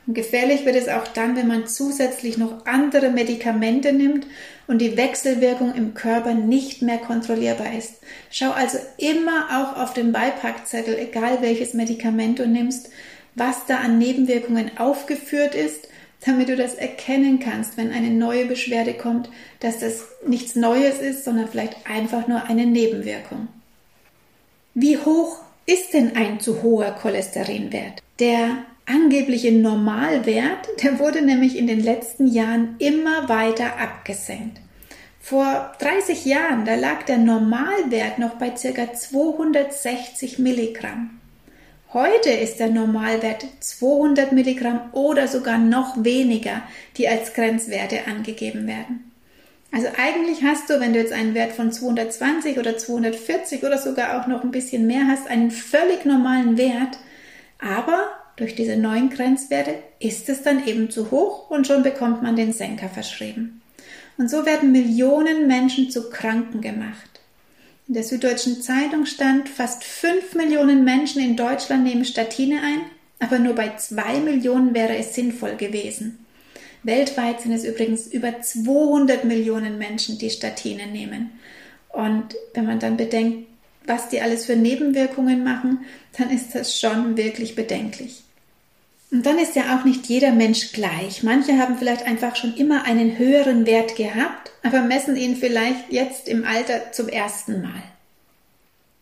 Und 0.05 0.13
gefährlich 0.13 0.65
wird 0.65 0.75
es 0.75 0.87
auch 0.87 1.07
dann, 1.07 1.35
wenn 1.35 1.47
man 1.47 1.65
zusätzlich 1.65 2.37
noch 2.37 2.67
andere 2.67 3.09
Medikamente 3.09 3.91
nimmt 3.91 4.27
und 4.67 4.79
die 4.79 4.97
Wechselwirkung 4.97 5.73
im 5.73 5.95
Körper 5.95 6.35
nicht 6.35 6.83
mehr 6.83 6.99
kontrollierbar 6.99 7.75
ist. 7.75 7.95
Schau 8.29 8.51
also 8.51 8.77
immer 8.99 9.47
auch 9.49 9.81
auf 9.81 9.93
den 9.95 10.11
Beipackzettel, 10.11 10.95
egal 10.99 11.41
welches 11.41 11.73
Medikament 11.73 12.37
du 12.37 12.47
nimmst, 12.47 12.91
was 13.35 13.65
da 13.67 13.77
an 13.79 13.97
Nebenwirkungen 13.97 14.77
aufgeführt 14.77 15.55
ist 15.55 15.87
damit 16.25 16.49
du 16.49 16.55
das 16.55 16.73
erkennen 16.73 17.39
kannst, 17.39 17.77
wenn 17.77 17.91
eine 17.91 18.09
neue 18.09 18.45
Beschwerde 18.45 18.93
kommt, 18.93 19.29
dass 19.59 19.79
das 19.79 20.05
nichts 20.27 20.55
Neues 20.55 20.99
ist, 20.99 21.23
sondern 21.23 21.47
vielleicht 21.47 21.75
einfach 21.87 22.27
nur 22.27 22.43
eine 22.45 22.65
Nebenwirkung. 22.65 23.47
Wie 24.73 24.97
hoch 24.97 25.39
ist 25.65 25.93
denn 25.93 26.15
ein 26.15 26.39
zu 26.39 26.63
hoher 26.63 26.91
Cholesterinwert? 26.91 28.01
Der 28.19 28.57
angebliche 28.87 29.51
Normalwert, 29.51 30.67
der 30.83 30.99
wurde 30.99 31.21
nämlich 31.21 31.57
in 31.57 31.67
den 31.67 31.79
letzten 31.79 32.27
Jahren 32.27 32.75
immer 32.79 33.29
weiter 33.29 33.77
abgesenkt. 33.79 34.59
Vor 35.21 35.73
30 35.79 36.25
Jahren, 36.25 36.65
da 36.65 36.75
lag 36.75 37.03
der 37.03 37.17
Normalwert 37.17 38.19
noch 38.19 38.35
bei 38.35 38.49
ca. 38.49 38.93
260 38.93 40.39
Milligramm. 40.39 41.19
Heute 41.95 42.29
ist 42.29 42.57
der 42.57 42.71
Normalwert 42.71 43.45
200 43.61 44.33
Milligramm 44.33 44.89
oder 44.91 45.29
sogar 45.29 45.57
noch 45.57 46.03
weniger, 46.03 46.61
die 46.97 47.07
als 47.07 47.33
Grenzwerte 47.33 48.05
angegeben 48.05 48.67
werden. 48.67 49.13
Also 49.71 49.87
eigentlich 49.97 50.43
hast 50.43 50.69
du, 50.69 50.81
wenn 50.81 50.91
du 50.91 50.99
jetzt 50.99 51.13
einen 51.13 51.35
Wert 51.35 51.53
von 51.53 51.71
220 51.71 52.59
oder 52.59 52.77
240 52.77 53.63
oder 53.63 53.77
sogar 53.77 54.19
auch 54.19 54.27
noch 54.27 54.43
ein 54.43 54.51
bisschen 54.51 54.85
mehr 54.87 55.07
hast, 55.07 55.29
einen 55.29 55.51
völlig 55.51 56.03
normalen 56.03 56.57
Wert, 56.57 56.99
aber 57.61 58.09
durch 58.35 58.55
diese 58.55 58.75
neuen 58.75 59.09
Grenzwerte 59.09 59.75
ist 60.01 60.27
es 60.27 60.43
dann 60.43 60.67
eben 60.67 60.89
zu 60.89 61.11
hoch 61.11 61.49
und 61.49 61.65
schon 61.65 61.81
bekommt 61.81 62.21
man 62.21 62.35
den 62.35 62.51
Senker 62.51 62.89
verschrieben. 62.89 63.61
Und 64.17 64.29
so 64.29 64.45
werden 64.45 64.73
Millionen 64.73 65.47
Menschen 65.47 65.89
zu 65.89 66.09
Kranken 66.09 66.59
gemacht. 66.59 67.14
In 67.87 67.93
der 67.93 68.03
Süddeutschen 68.03 68.61
Zeitung 68.61 69.05
stand, 69.05 69.47
fast 69.47 69.83
fünf 69.83 70.33
Millionen 70.33 70.83
Menschen 70.83 71.21
in 71.21 71.35
Deutschland 71.35 71.83
nehmen 71.83 72.03
Statine 72.03 72.61
ein, 72.63 72.81
aber 73.19 73.37
nur 73.37 73.53
bei 73.53 73.75
zwei 73.77 74.19
Millionen 74.19 74.73
wäre 74.73 74.97
es 74.97 75.13
sinnvoll 75.13 75.55
gewesen. 75.55 76.25
Weltweit 76.81 77.41
sind 77.41 77.51
es 77.51 77.63
übrigens 77.63 78.07
über 78.07 78.41
200 78.41 79.23
Millionen 79.23 79.77
Menschen, 79.77 80.17
die 80.17 80.29
Statine 80.29 80.87
nehmen. 80.87 81.31
Und 81.89 82.35
wenn 82.53 82.65
man 82.65 82.79
dann 82.79 82.97
bedenkt, 82.97 83.47
was 83.85 84.09
die 84.09 84.19
alles 84.19 84.45
für 84.45 84.55
Nebenwirkungen 84.55 85.43
machen, 85.43 85.85
dann 86.17 86.31
ist 86.31 86.55
das 86.55 86.79
schon 86.79 87.17
wirklich 87.17 87.55
bedenklich. 87.55 88.24
Und 89.15 89.25
dann 89.25 89.39
ist 89.39 89.55
ja 89.55 89.77
auch 89.77 89.85
nicht 89.85 90.07
jeder 90.07 90.33
Mensch 90.33 90.73
gleich. 90.73 91.23
Manche 91.23 91.57
haben 91.57 91.77
vielleicht 91.77 92.05
einfach 92.05 92.35
schon 92.35 92.53
immer 92.57 92.83
einen 92.83 93.17
höheren 93.17 93.65
Wert 93.65 93.95
gehabt, 93.95 94.51
aber 94.61 94.81
messen 94.81 95.15
ihn 95.15 95.37
vielleicht 95.37 95.89
jetzt 95.89 96.27
im 96.27 96.43
Alter 96.43 96.91
zum 96.91 97.07
ersten 97.07 97.61
Mal. 97.61 97.81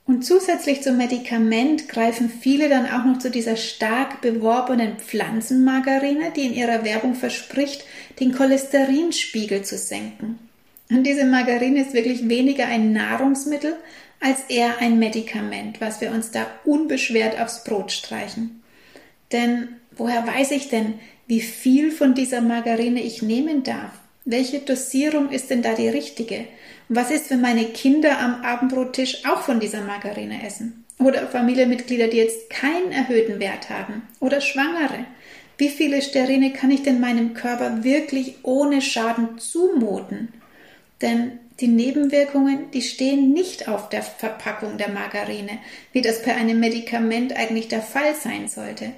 Und 0.05 0.23
zusätzlich 0.23 0.83
zum 0.83 0.97
Medikament 0.97 1.89
greifen 1.89 2.29
viele 2.29 2.69
dann 2.69 2.85
auch 2.85 3.05
noch 3.05 3.17
zu 3.17 3.31
dieser 3.31 3.55
stark 3.55 4.21
beworbenen 4.21 4.97
Pflanzenmargarine, 4.99 6.31
die 6.35 6.45
in 6.45 6.53
ihrer 6.53 6.83
Werbung 6.83 7.15
verspricht, 7.15 7.83
den 8.19 8.35
Cholesterinspiegel 8.35 9.63
zu 9.63 9.79
senken. 9.79 10.37
Und 10.91 11.05
diese 11.07 11.25
Margarine 11.25 11.81
ist 11.81 11.95
wirklich 11.95 12.29
weniger 12.29 12.67
ein 12.67 12.93
Nahrungsmittel 12.93 13.77
als 14.19 14.41
eher 14.47 14.77
ein 14.77 14.99
Medikament, 14.99 15.81
was 15.81 16.01
wir 16.01 16.11
uns 16.11 16.29
da 16.29 16.45
unbeschwert 16.65 17.41
aufs 17.41 17.63
Brot 17.63 17.91
streichen. 17.91 18.61
Denn 19.31 19.69
woher 19.97 20.25
weiß 20.25 20.51
ich 20.51 20.69
denn, 20.69 20.95
wie 21.27 21.41
viel 21.41 21.91
von 21.91 22.13
dieser 22.13 22.41
Margarine 22.41 23.01
ich 23.01 23.21
nehmen 23.21 23.63
darf? 23.63 23.91
Welche 24.25 24.59
Dosierung 24.59 25.29
ist 25.31 25.49
denn 25.49 25.61
da 25.61 25.73
die 25.73 25.89
richtige? 25.89 26.45
Was 26.89 27.11
ist, 27.11 27.29
wenn 27.29 27.41
meine 27.41 27.65
Kinder 27.65 28.19
am 28.19 28.43
Abendbrottisch 28.43 29.25
auch 29.25 29.41
von 29.41 29.59
dieser 29.59 29.81
Margarine 29.81 30.45
essen? 30.45 30.85
Oder 30.99 31.27
Familienmitglieder, 31.27 32.07
die 32.07 32.17
jetzt 32.17 32.49
keinen 32.49 32.91
erhöhten 32.91 33.39
Wert 33.39 33.69
haben? 33.69 34.03
Oder 34.19 34.41
Schwangere? 34.41 35.05
Wie 35.57 35.69
viele 35.69 36.01
Sterine 36.01 36.51
kann 36.51 36.71
ich 36.71 36.83
denn 36.83 36.99
meinem 36.99 37.33
Körper 37.33 37.83
wirklich 37.83 38.35
ohne 38.43 38.81
Schaden 38.81 39.37
zumuten? 39.37 40.29
Denn 41.01 41.39
die 41.59 41.67
Nebenwirkungen, 41.67 42.71
die 42.71 42.81
stehen 42.81 43.33
nicht 43.33 43.67
auf 43.67 43.89
der 43.89 44.01
Verpackung 44.01 44.77
der 44.77 44.89
Margarine, 44.89 45.59
wie 45.91 46.01
das 46.01 46.23
bei 46.23 46.33
einem 46.33 46.59
Medikament 46.59 47.35
eigentlich 47.35 47.67
der 47.67 47.81
Fall 47.81 48.15
sein 48.15 48.47
sollte. 48.47 48.91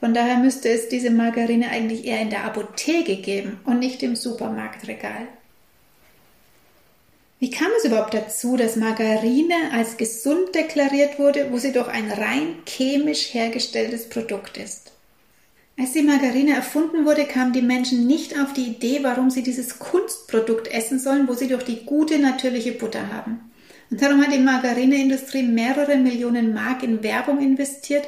Von 0.00 0.14
daher 0.14 0.38
müsste 0.38 0.70
es 0.70 0.88
diese 0.88 1.10
Margarine 1.10 1.68
eigentlich 1.68 2.06
eher 2.06 2.20
in 2.20 2.30
der 2.30 2.44
Apotheke 2.44 3.16
geben 3.16 3.60
und 3.64 3.78
nicht 3.78 4.02
im 4.02 4.16
Supermarktregal. 4.16 5.28
Wie 7.38 7.50
kam 7.50 7.68
es 7.78 7.84
überhaupt 7.84 8.12
dazu, 8.12 8.56
dass 8.56 8.76
Margarine 8.76 9.72
als 9.72 9.96
gesund 9.96 10.54
deklariert 10.54 11.18
wurde, 11.18 11.50
wo 11.50 11.58
sie 11.58 11.72
doch 11.72 11.88
ein 11.88 12.10
rein 12.10 12.56
chemisch 12.66 13.32
hergestelltes 13.32 14.08
Produkt 14.08 14.58
ist? 14.58 14.92
Als 15.78 15.92
die 15.92 16.02
Margarine 16.02 16.54
erfunden 16.54 17.06
wurde, 17.06 17.24
kamen 17.24 17.54
die 17.54 17.62
Menschen 17.62 18.06
nicht 18.06 18.38
auf 18.38 18.52
die 18.52 18.66
Idee, 18.66 18.98
warum 19.02 19.30
sie 19.30 19.42
dieses 19.42 19.78
Kunstprodukt 19.78 20.68
essen 20.68 20.98
sollen, 20.98 21.28
wo 21.28 21.32
sie 21.32 21.48
doch 21.48 21.62
die 21.62 21.86
gute 21.86 22.18
natürliche 22.18 22.72
Butter 22.72 23.10
haben. 23.10 23.50
Und 23.90 24.02
darum 24.02 24.22
hat 24.22 24.34
die 24.34 24.38
Margarineindustrie 24.38 25.42
mehrere 25.42 25.96
Millionen 25.96 26.52
Mark 26.52 26.82
in 26.82 27.02
Werbung 27.02 27.40
investiert, 27.40 28.04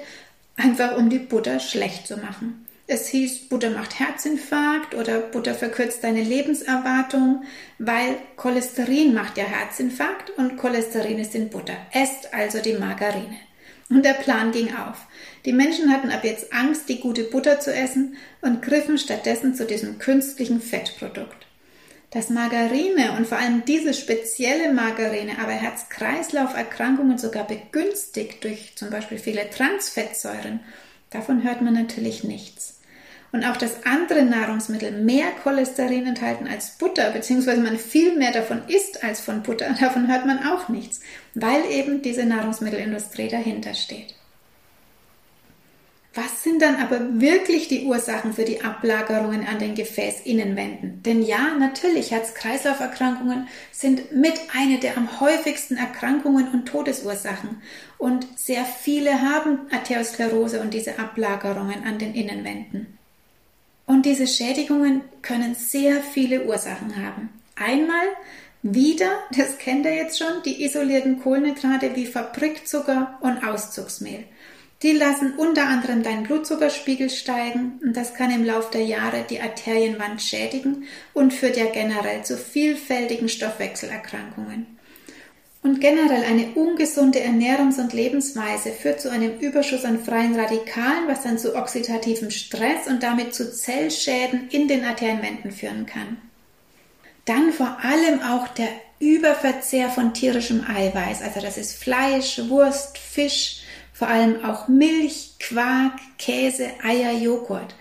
einfach 0.56 0.96
um 0.96 1.10
die 1.10 1.18
Butter 1.18 1.60
schlecht 1.60 2.06
zu 2.06 2.16
machen. 2.16 2.66
Es 2.86 3.08
hieß, 3.08 3.48
Butter 3.48 3.70
macht 3.70 3.98
Herzinfarkt 3.98 4.94
oder 4.94 5.20
Butter 5.20 5.54
verkürzt 5.54 6.04
deine 6.04 6.22
Lebenserwartung, 6.22 7.44
weil 7.78 8.16
Cholesterin 8.36 9.14
macht 9.14 9.38
ja 9.38 9.44
Herzinfarkt 9.44 10.30
und 10.30 10.56
Cholesterin 10.56 11.18
ist 11.18 11.34
in 11.34 11.48
Butter. 11.48 11.76
Esst 11.92 12.34
also 12.34 12.58
die 12.60 12.74
Margarine. 12.74 13.36
Und 13.88 14.04
der 14.04 14.14
Plan 14.14 14.52
ging 14.52 14.74
auf. 14.74 15.06
Die 15.44 15.52
Menschen 15.52 15.92
hatten 15.92 16.10
ab 16.10 16.24
jetzt 16.24 16.52
Angst, 16.52 16.88
die 16.88 17.00
gute 17.00 17.24
Butter 17.24 17.60
zu 17.60 17.74
essen 17.74 18.16
und 18.40 18.62
griffen 18.62 18.98
stattdessen 18.98 19.54
zu 19.54 19.64
diesem 19.64 19.98
künstlichen 19.98 20.60
Fettprodukt. 20.60 21.41
Dass 22.12 22.28
Margarine 22.28 23.12
und 23.16 23.26
vor 23.26 23.38
allem 23.38 23.64
diese 23.64 23.94
spezielle 23.94 24.70
Margarine 24.72 25.38
aber 25.40 25.52
Herz-Kreislauf-Erkrankungen 25.52 27.16
sogar 27.16 27.46
begünstigt 27.46 28.44
durch 28.44 28.76
zum 28.76 28.90
Beispiel 28.90 29.18
viele 29.18 29.48
Transfettsäuren, 29.48 30.60
davon 31.08 31.42
hört 31.42 31.62
man 31.62 31.72
natürlich 31.72 32.22
nichts. 32.22 32.80
Und 33.32 33.46
auch, 33.46 33.56
dass 33.56 33.86
andere 33.86 34.24
Nahrungsmittel 34.24 34.92
mehr 34.92 35.30
Cholesterin 35.42 36.06
enthalten 36.06 36.46
als 36.46 36.76
Butter, 36.76 37.10
beziehungsweise 37.12 37.62
man 37.62 37.78
viel 37.78 38.14
mehr 38.18 38.30
davon 38.30 38.62
isst 38.68 39.02
als 39.02 39.20
von 39.20 39.42
Butter, 39.42 39.74
davon 39.80 40.06
hört 40.06 40.26
man 40.26 40.46
auch 40.46 40.68
nichts, 40.68 41.00
weil 41.32 41.64
eben 41.70 42.02
diese 42.02 42.26
Nahrungsmittelindustrie 42.26 43.28
dahinter 43.28 43.72
steht. 43.72 44.14
Was 46.14 46.42
sind 46.42 46.60
dann 46.60 46.76
aber 46.76 47.20
wirklich 47.22 47.68
die 47.68 47.84
Ursachen 47.84 48.34
für 48.34 48.44
die 48.44 48.60
Ablagerungen 48.60 49.46
an 49.46 49.58
den 49.58 49.74
Gefäßinnenwänden? 49.74 51.02
Denn 51.02 51.22
ja, 51.22 51.54
natürlich, 51.58 52.10
Herz-Kreislauf-Erkrankungen 52.10 53.48
sind 53.70 54.12
mit 54.12 54.34
einer 54.54 54.78
der 54.78 54.98
am 54.98 55.20
häufigsten 55.20 55.78
Erkrankungen 55.78 56.48
und 56.48 56.66
Todesursachen. 56.66 57.62
Und 57.96 58.26
sehr 58.36 58.66
viele 58.66 59.22
haben 59.22 59.60
Arteriosklerose 59.70 60.60
und 60.60 60.74
diese 60.74 60.98
Ablagerungen 60.98 61.84
an 61.84 61.98
den 61.98 62.14
Innenwänden. 62.14 62.98
Und 63.86 64.04
diese 64.04 64.26
Schädigungen 64.26 65.00
können 65.22 65.54
sehr 65.54 66.02
viele 66.02 66.44
Ursachen 66.44 66.96
haben. 66.96 67.30
Einmal 67.56 68.06
wieder, 68.62 69.18
das 69.36 69.56
kennt 69.56 69.86
ihr 69.86 69.94
jetzt 69.94 70.18
schon, 70.18 70.42
die 70.44 70.62
isolierten 70.62 71.20
Kohlenhydrate 71.20 71.96
wie 71.96 72.06
Fabrikzucker 72.06 73.18
und 73.22 73.42
Auszugsmehl. 73.44 74.24
Die 74.82 74.92
lassen 74.92 75.34
unter 75.36 75.68
anderem 75.68 76.02
deinen 76.02 76.24
Blutzuckerspiegel 76.24 77.08
steigen 77.08 77.80
und 77.82 77.96
das 77.96 78.14
kann 78.14 78.32
im 78.32 78.44
Laufe 78.44 78.72
der 78.72 78.84
Jahre 78.84 79.24
die 79.28 79.40
Arterienwand 79.40 80.20
schädigen 80.20 80.84
und 81.14 81.32
führt 81.32 81.56
ja 81.56 81.66
generell 81.66 82.24
zu 82.24 82.36
vielfältigen 82.36 83.28
Stoffwechselerkrankungen. 83.28 84.66
Und 85.62 85.80
generell 85.80 86.24
eine 86.24 86.48
ungesunde 86.56 87.20
Ernährungs- 87.20 87.80
und 87.80 87.92
Lebensweise 87.92 88.72
führt 88.72 89.00
zu 89.00 89.12
einem 89.12 89.38
Überschuss 89.38 89.84
an 89.84 90.02
freien 90.02 90.34
Radikalen, 90.34 91.06
was 91.06 91.22
dann 91.22 91.38
zu 91.38 91.54
oxidativem 91.54 92.32
Stress 92.32 92.88
und 92.88 93.04
damit 93.04 93.32
zu 93.32 93.52
Zellschäden 93.52 94.48
in 94.50 94.66
den 94.66 94.84
Arterienwänden 94.84 95.52
führen 95.52 95.86
kann. 95.86 96.16
Dann 97.26 97.52
vor 97.52 97.78
allem 97.80 98.20
auch 98.22 98.48
der 98.48 98.68
Überverzehr 98.98 99.88
von 99.90 100.14
tierischem 100.14 100.64
Eiweiß, 100.68 101.22
also 101.22 101.40
das 101.40 101.56
ist 101.56 101.74
Fleisch, 101.74 102.40
Wurst, 102.48 102.98
Fisch, 102.98 103.61
vor 103.92 104.08
allem 104.08 104.44
auch 104.44 104.68
Milch, 104.68 105.34
Quark, 105.38 105.98
Käse, 106.18 106.70
Eier, 106.82 107.12
Joghurt. 107.12 107.74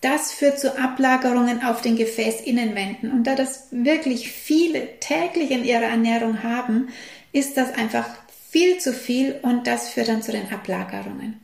Das 0.00 0.32
führt 0.32 0.58
zu 0.60 0.78
Ablagerungen 0.78 1.64
auf 1.64 1.80
den 1.80 1.96
Gefäßinnenwänden. 1.96 3.10
Und 3.10 3.24
da 3.24 3.34
das 3.34 3.68
wirklich 3.70 4.30
viele 4.30 5.00
täglich 5.00 5.50
in 5.50 5.64
ihrer 5.64 5.84
Ernährung 5.84 6.42
haben, 6.42 6.88
ist 7.32 7.56
das 7.56 7.72
einfach 7.74 8.06
viel 8.50 8.78
zu 8.78 8.92
viel 8.92 9.36
und 9.42 9.66
das 9.66 9.88
führt 9.88 10.08
dann 10.08 10.22
zu 10.22 10.30
den 10.30 10.52
Ablagerungen. 10.52 11.40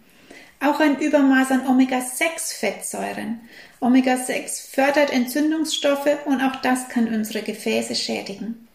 Auch 0.60 0.78
ein 0.78 1.00
Übermaß 1.00 1.52
an 1.52 1.66
Omega-6-Fettsäuren. 1.66 3.40
Omega-6 3.80 4.70
fördert 4.70 5.10
Entzündungsstoffe 5.10 6.18
und 6.26 6.42
auch 6.42 6.56
das 6.56 6.88
kann 6.90 7.08
unsere 7.08 7.42
Gefäße 7.42 7.94
schädigen. 7.94 8.68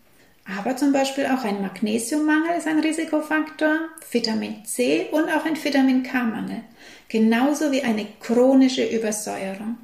Aber 0.46 0.76
zum 0.78 0.94
Beispiel 0.94 1.26
auch 1.26 1.44
ein 1.44 1.62
Magnesiummangel 1.62 2.58
ist 2.58 2.68
ein 2.68 2.80
Risikofaktor, 2.80 3.80
Vitamin 4.12 4.64
C 4.66 5.08
und 5.12 5.28
auch 5.30 5.46
ein 5.46 5.62
Vitamin 5.62 6.04
K-Mangel, 6.04 6.62
genauso 7.08 7.72
wie 7.72 7.82
eine 7.82 8.06
chronische 8.20 8.86
Übersäuerung. 8.86 9.78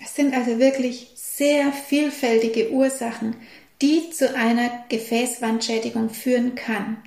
Es 0.00 0.14
sind 0.14 0.34
also 0.34 0.58
wirklich 0.58 1.10
sehr 1.14 1.72
vielfältige 1.72 2.70
Ursachen, 2.70 3.36
die 3.82 4.10
zu 4.10 4.34
einer 4.36 4.84
Gefäßwandschädigung 4.88 6.10
führen 6.10 6.54
kann. 6.54 6.98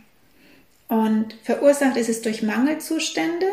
Und 0.89 1.37
verursacht 1.43 1.95
ist 1.95 2.09
es 2.09 2.21
durch 2.21 2.43
Mangelzustände 2.43 3.47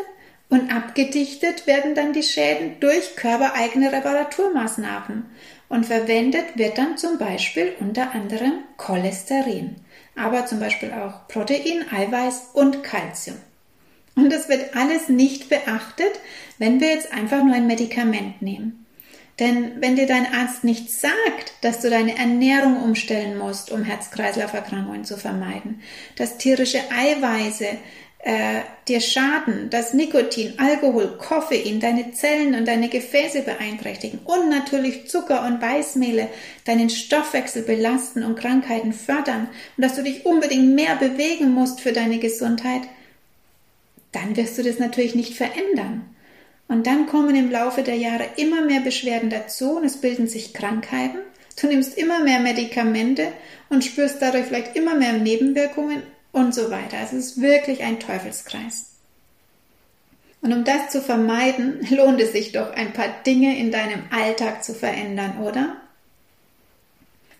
und 0.49 0.73
abgedichtet 0.73 1.67
werden 1.67 1.95
dann 1.95 2.13
die 2.13 2.23
Schäden 2.23 2.79
durch 2.79 3.15
körpereigene 3.15 3.91
Reparaturmaßnahmen. 3.91 5.25
Und 5.67 5.87
verwendet 5.87 6.45
wird 6.55 6.77
dann 6.77 6.97
zum 6.97 7.17
Beispiel 7.17 7.73
unter 7.79 8.13
anderem 8.13 8.63
Cholesterin, 8.77 9.77
aber 10.15 10.45
zum 10.45 10.59
Beispiel 10.59 10.91
auch 10.91 11.27
Protein, 11.27 11.85
Eiweiß 11.91 12.51
und 12.53 12.83
Kalzium. 12.83 13.37
Und 14.15 14.31
das 14.31 14.47
wird 14.47 14.75
alles 14.75 15.09
nicht 15.09 15.49
beachtet, 15.49 16.19
wenn 16.59 16.79
wir 16.79 16.89
jetzt 16.89 17.11
einfach 17.11 17.43
nur 17.43 17.55
ein 17.55 17.67
Medikament 17.67 18.41
nehmen. 18.41 18.85
Denn 19.39 19.81
wenn 19.81 19.97
dir 19.97 20.07
dein 20.07 20.33
Arzt 20.33 20.63
nicht 20.63 20.89
sagt, 20.89 21.53
dass 21.61 21.81
du 21.81 21.89
deine 21.89 22.17
Ernährung 22.17 22.81
umstellen 22.81 23.37
musst, 23.37 23.69
um 23.69 23.83
Herz-Kreislauf-Erkrankungen 23.83 25.03
zu 25.03 25.17
vermeiden, 25.17 25.81
dass 26.15 26.37
tierische 26.37 26.79
Eiweiße 26.89 27.67
äh, 28.25 28.61
dir 28.87 29.01
schaden, 29.01 29.69
dass 29.69 29.93
Nikotin, 29.93 30.55
Alkohol, 30.57 31.15
Koffein 31.19 31.79
deine 31.79 32.11
Zellen 32.13 32.55
und 32.55 32.67
deine 32.67 32.89
Gefäße 32.89 33.43
beeinträchtigen 33.43 34.19
und 34.25 34.49
natürlich 34.49 35.07
Zucker 35.07 35.45
und 35.45 35.61
Weißmehle 35.61 36.27
deinen 36.65 36.89
Stoffwechsel 36.89 37.61
belasten 37.61 38.23
und 38.23 38.35
Krankheiten 38.35 38.93
fördern 38.93 39.47
und 39.77 39.83
dass 39.83 39.95
du 39.95 40.01
dich 40.01 40.25
unbedingt 40.25 40.73
mehr 40.73 40.95
bewegen 40.95 41.51
musst 41.51 41.81
für 41.81 41.93
deine 41.93 42.17
Gesundheit, 42.17 42.81
dann 44.11 44.35
wirst 44.35 44.57
du 44.57 44.63
das 44.63 44.79
natürlich 44.79 45.13
nicht 45.13 45.35
verändern. 45.35 46.09
Und 46.67 46.87
dann 46.87 47.05
kommen 47.05 47.35
im 47.35 47.51
Laufe 47.51 47.83
der 47.83 47.95
Jahre 47.95 48.25
immer 48.37 48.61
mehr 48.61 48.79
Beschwerden 48.79 49.29
dazu 49.29 49.77
und 49.77 49.85
es 49.85 49.97
bilden 49.97 50.27
sich 50.27 50.51
Krankheiten. 50.51 51.19
Du 51.61 51.67
nimmst 51.67 51.95
immer 51.95 52.23
mehr 52.23 52.39
Medikamente 52.39 53.27
und 53.69 53.85
spürst 53.85 54.19
dadurch 54.19 54.45
vielleicht 54.45 54.75
immer 54.75 54.95
mehr 54.95 55.13
Nebenwirkungen 55.13 56.01
und 56.35 56.53
so 56.53 56.69
weiter. 56.69 56.97
Es 57.01 57.13
ist 57.13 57.41
wirklich 57.41 57.81
ein 57.81 57.99
Teufelskreis. 57.99 58.91
Und 60.41 60.51
um 60.51 60.63
das 60.65 60.89
zu 60.89 61.01
vermeiden, 61.01 61.87
lohnt 61.89 62.19
es 62.19 62.33
sich 62.33 62.51
doch, 62.51 62.71
ein 62.73 62.93
paar 62.93 63.07
Dinge 63.25 63.57
in 63.57 63.71
deinem 63.71 64.03
Alltag 64.11 64.63
zu 64.63 64.73
verändern, 64.73 65.39
oder? 65.41 65.77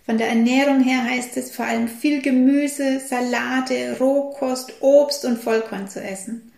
Von 0.05 0.17
der 0.17 0.29
Ernährung 0.29 0.81
her 0.81 1.03
heißt 1.03 1.36
es 1.36 1.53
vor 1.53 1.65
allem 1.65 1.88
viel 1.89 2.21
Gemüse, 2.21 2.99
Salate, 2.99 3.97
Rohkost, 3.99 4.81
Obst 4.81 5.25
und 5.25 5.43
Vollkorn 5.43 5.89
zu 5.89 6.01
essen. 6.01 6.53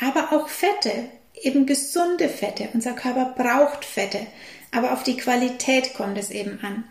Aber 0.00 0.32
auch 0.32 0.48
Fette, 0.48 0.92
eben 1.40 1.64
gesunde 1.64 2.28
Fette. 2.28 2.68
Unser 2.74 2.92
Körper 2.92 3.34
braucht 3.36 3.84
Fette, 3.84 4.26
aber 4.72 4.92
auf 4.92 5.04
die 5.04 5.16
Qualität 5.16 5.94
kommt 5.94 6.18
es 6.18 6.30
eben 6.30 6.58
an. 6.62 6.84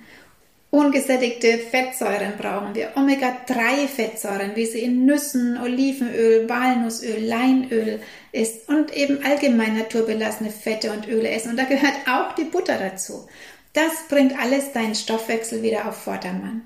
Ungesättigte 0.69 1.59
Fettsäuren 1.59 2.33
brauchen 2.37 2.75
wir, 2.75 2.91
Omega-3-Fettsäuren, 2.95 4.55
wie 4.55 4.65
sie 4.65 4.79
in 4.79 5.05
Nüssen, 5.05 5.57
Olivenöl, 5.57 6.49
Walnussöl, 6.49 7.23
Leinöl 7.23 8.01
ist 8.33 8.67
und 8.67 8.95
eben 8.95 9.23
allgemein 9.23 9.77
naturbelassene 9.77 10.49
Fette 10.49 10.91
und 10.91 11.07
Öle 11.07 11.29
essen. 11.29 11.51
Und 11.51 11.57
da 11.57 11.63
gehört 11.63 11.95
auch 12.09 12.35
die 12.35 12.43
Butter 12.43 12.77
dazu. 12.77 13.27
Das 13.71 14.07
bringt 14.09 14.37
alles 14.37 14.73
deinen 14.73 14.95
Stoffwechsel 14.95 15.63
wieder 15.63 15.87
auf 15.87 15.95
Vordermann. 15.95 16.63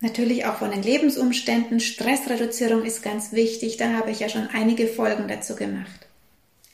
Natürlich 0.00 0.46
auch 0.46 0.56
von 0.56 0.70
den 0.70 0.82
Lebensumständen. 0.82 1.80
Stressreduzierung 1.80 2.84
ist 2.84 3.02
ganz 3.02 3.32
wichtig. 3.32 3.76
Da 3.76 3.92
habe 3.92 4.10
ich 4.10 4.20
ja 4.20 4.28
schon 4.28 4.48
einige 4.52 4.86
Folgen 4.86 5.28
dazu 5.28 5.54
gemacht. 5.54 6.05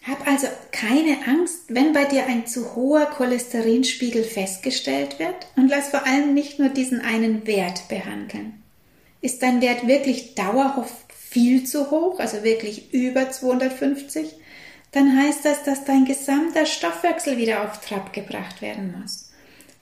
Hab 0.06 0.26
also 0.26 0.48
keine 0.72 1.28
Angst, 1.28 1.62
wenn 1.68 1.92
bei 1.92 2.04
dir 2.04 2.26
ein 2.26 2.46
zu 2.46 2.74
hoher 2.74 3.06
Cholesterinspiegel 3.06 4.24
festgestellt 4.24 5.20
wird 5.20 5.46
und 5.54 5.68
lass 5.68 5.90
vor 5.90 6.04
allem 6.06 6.34
nicht 6.34 6.58
nur 6.58 6.70
diesen 6.70 7.00
einen 7.00 7.46
Wert 7.46 7.88
behandeln. 7.88 8.62
Ist 9.20 9.42
dein 9.42 9.60
Wert 9.62 9.86
wirklich 9.86 10.34
dauerhaft 10.34 11.12
viel 11.12 11.64
zu 11.64 11.92
hoch, 11.92 12.18
also 12.18 12.42
wirklich 12.42 12.92
über 12.92 13.30
250, 13.30 14.34
dann 14.90 15.16
heißt 15.16 15.44
das, 15.44 15.62
dass 15.62 15.84
dein 15.84 16.04
gesamter 16.04 16.66
Stoffwechsel 16.66 17.38
wieder 17.38 17.62
auf 17.62 17.80
Trab 17.80 18.12
gebracht 18.12 18.60
werden 18.60 18.94
muss. 19.00 19.30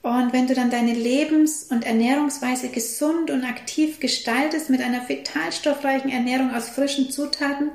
Und 0.03 0.33
wenn 0.33 0.47
du 0.47 0.55
dann 0.55 0.71
deine 0.71 0.95
Lebens- 0.95 1.65
und 1.65 1.85
Ernährungsweise 1.85 2.69
gesund 2.69 3.31
und 3.31 3.45
aktiv 3.45 4.01
gestaltest 4.01 4.71
mit 4.71 4.81
einer 4.81 5.07
vitalstoffreichen 5.09 6.11
Ernährung 6.11 6.55
aus 6.55 6.69
frischen 6.71 7.11
Zutaten, 7.11 7.71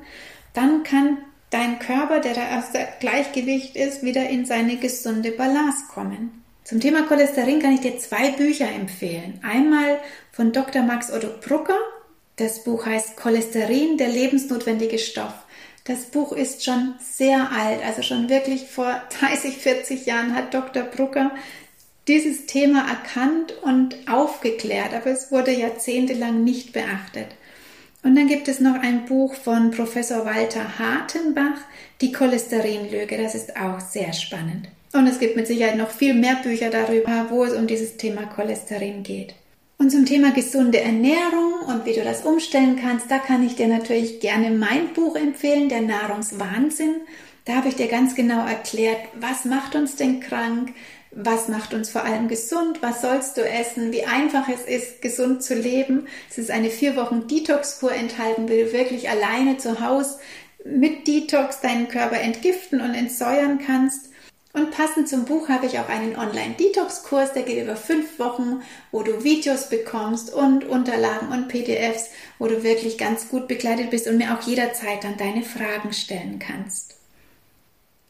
dann 0.53 0.83
kann 0.83 1.17
dein 1.55 1.79
Körper, 1.79 2.19
der 2.19 2.33
da 2.33 2.59
aus 2.59 2.71
der 2.73 2.87
Gleichgewicht 2.99 3.77
ist, 3.77 4.03
wieder 4.03 4.29
in 4.29 4.45
seine 4.45 4.75
gesunde 4.75 5.31
Balance 5.31 5.85
kommen. 5.89 6.43
Zum 6.65 6.81
Thema 6.81 7.03
Cholesterin 7.03 7.61
kann 7.61 7.75
ich 7.75 7.79
dir 7.79 7.97
zwei 7.97 8.31
Bücher 8.31 8.67
empfehlen. 8.67 9.39
Einmal 9.41 9.99
von 10.33 10.51
Dr. 10.51 10.81
Max 10.81 11.13
Otto 11.13 11.29
Brucker. 11.39 11.77
Das 12.35 12.65
Buch 12.65 12.85
heißt 12.85 13.15
Cholesterin, 13.15 13.97
der 13.97 14.09
lebensnotwendige 14.09 14.99
Stoff. 14.99 15.33
Das 15.85 16.05
Buch 16.05 16.33
ist 16.33 16.65
schon 16.65 16.95
sehr 16.99 17.51
alt, 17.51 17.85
also 17.85 18.01
schon 18.01 18.27
wirklich 18.27 18.67
vor 18.67 19.01
30, 19.19 19.57
40 19.57 20.05
Jahren 20.05 20.35
hat 20.35 20.53
Dr. 20.53 20.83
Brucker 20.83 21.31
dieses 22.09 22.47
Thema 22.47 22.85
erkannt 22.87 23.53
und 23.61 23.95
aufgeklärt, 24.11 24.93
aber 24.93 25.07
es 25.07 25.31
wurde 25.31 25.51
jahrzehntelang 25.51 26.43
nicht 26.43 26.73
beachtet. 26.73 27.27
Und 28.05 28.15
dann 28.15 28.27
gibt 28.27 28.47
es 28.47 28.59
noch 28.59 28.75
ein 28.75 29.05
Buch 29.05 29.33
von 29.33 29.71
Professor 29.71 30.25
Walter 30.25 30.77
Hartenbach, 30.77 31.57
Die 32.01 32.11
Cholesterinlüge. 32.11 33.17
Das 33.17 33.33
ist 33.33 33.57
auch 33.57 33.79
sehr 33.79 34.13
spannend. 34.13 34.67
Und 34.93 35.07
es 35.07 35.17
gibt 35.17 35.35
mit 35.35 35.47
Sicherheit 35.47 35.75
noch 35.75 35.89
viel 35.89 36.13
mehr 36.13 36.35
Bücher 36.35 36.69
darüber, 36.69 37.25
wo 37.31 37.43
es 37.43 37.53
um 37.53 37.65
dieses 37.65 37.97
Thema 37.97 38.27
Cholesterin 38.27 39.01
geht. 39.01 39.33
Und 39.79 39.89
zum 39.89 40.05
Thema 40.05 40.31
gesunde 40.31 40.81
Ernährung 40.81 41.53
und 41.67 41.87
wie 41.87 41.93
du 41.93 42.03
das 42.03 42.21
umstellen 42.21 42.79
kannst, 42.79 43.09
da 43.09 43.17
kann 43.17 43.43
ich 43.43 43.55
dir 43.55 43.67
natürlich 43.67 44.19
gerne 44.19 44.51
mein 44.51 44.93
Buch 44.93 45.15
empfehlen, 45.15 45.67
der 45.67 45.81
Nahrungswahnsinn. 45.81 46.97
Da 47.45 47.55
habe 47.55 47.69
ich 47.69 47.75
dir 47.75 47.87
ganz 47.87 48.13
genau 48.13 48.45
erklärt, 48.45 48.99
was 49.19 49.45
macht 49.45 49.75
uns 49.75 49.95
denn 49.95 50.19
krank, 50.19 50.75
was 51.15 51.47
macht 51.47 51.73
uns 51.73 51.89
vor 51.89 52.03
allem 52.03 52.27
gesund, 52.27 52.81
was 52.81 53.01
sollst 53.01 53.37
du 53.37 53.41
essen, 53.41 53.93
wie 53.93 54.03
einfach 54.03 54.47
es 54.49 54.65
ist, 54.65 55.01
gesund 55.01 55.41
zu 55.41 55.55
leben. 55.55 56.07
Es 56.29 56.37
ist 56.37 56.51
eine 56.51 56.69
vier 56.69 56.97
Wochen 56.97 57.27
Detox-Kur 57.27 57.93
enthalten, 57.93 58.49
wie 58.49 58.63
du 58.63 58.73
wirklich 58.73 59.09
alleine 59.09 59.57
zu 59.57 59.79
Hause 59.79 60.19
mit 60.65 61.07
Detox 61.07 61.61
deinen 61.61 61.87
Körper 61.87 62.19
entgiften 62.19 62.81
und 62.81 62.93
entsäuern 62.93 63.59
kannst. 63.65 64.09
Und 64.51 64.71
passend 64.71 65.09
zum 65.09 65.25
Buch 65.25 65.49
habe 65.49 65.65
ich 65.65 65.79
auch 65.79 65.89
einen 65.89 66.17
Online-Detox-Kurs, 66.17 67.33
der 67.33 67.43
geht 67.43 67.61
über 67.61 67.75
fünf 67.75 68.19
Wochen, 68.19 68.61
wo 68.91 69.03
du 69.03 69.23
Videos 69.23 69.69
bekommst 69.69 70.33
und 70.33 70.63
Unterlagen 70.63 71.29
und 71.29 71.49
PDFs, 71.49 72.09
wo 72.39 72.47
du 72.47 72.63
wirklich 72.63 72.97
ganz 72.97 73.29
gut 73.29 73.47
begleitet 73.47 73.89
bist 73.89 74.07
und 74.07 74.17
mir 74.17 74.33
auch 74.33 74.41
jederzeit 74.47 75.03
dann 75.03 75.17
deine 75.17 75.43
Fragen 75.43 75.91
stellen 75.91 76.39
kannst. 76.39 76.94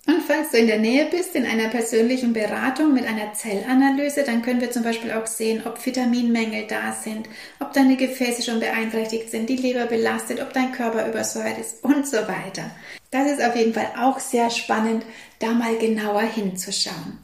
Und 0.08 0.22
falls 0.22 0.52
du 0.52 0.58
in 0.58 0.68
der 0.68 0.78
Nähe 0.78 1.06
bist, 1.06 1.36
in 1.36 1.46
einer 1.46 1.70
persönlichen 1.70 2.32
Beratung 2.32 2.94
mit 2.94 3.08
einer 3.08 3.34
Zellanalyse, 3.34 4.24
dann 4.24 4.44
können 4.44 4.62
wir 4.62 4.70
zum 4.70 4.84
Beispiel 4.84 5.12
auch 5.12 5.26
sehen, 5.26 5.64
ob 5.66 5.84
Vitaminmängel 5.84 6.68
da 6.68 6.92
sind, 6.94 7.28
ob 7.60 7.74
deine 7.74 7.96
Gefäße 7.98 8.44
schon 8.44 8.60
beeinträchtigt 8.60 9.32
sind, 9.32 9.50
die 9.50 9.56
Leber 9.56 9.88
belastet, 9.88 10.42
ob 10.42 10.54
dein 10.54 10.72
Körper 10.72 11.08
übersäuert 11.08 11.58
ist 11.58 11.84
und 11.84 12.08
so 12.08 12.18
weiter. 12.18 12.70
Das 13.10 13.32
ist 13.32 13.44
auf 13.44 13.56
jeden 13.56 13.74
Fall 13.74 13.90
auch 14.00 14.20
sehr 14.20 14.52
spannend, 14.52 15.06
da 15.40 15.52
mal 15.52 15.76
genauer 15.78 16.22
hinzuschauen. 16.22 17.18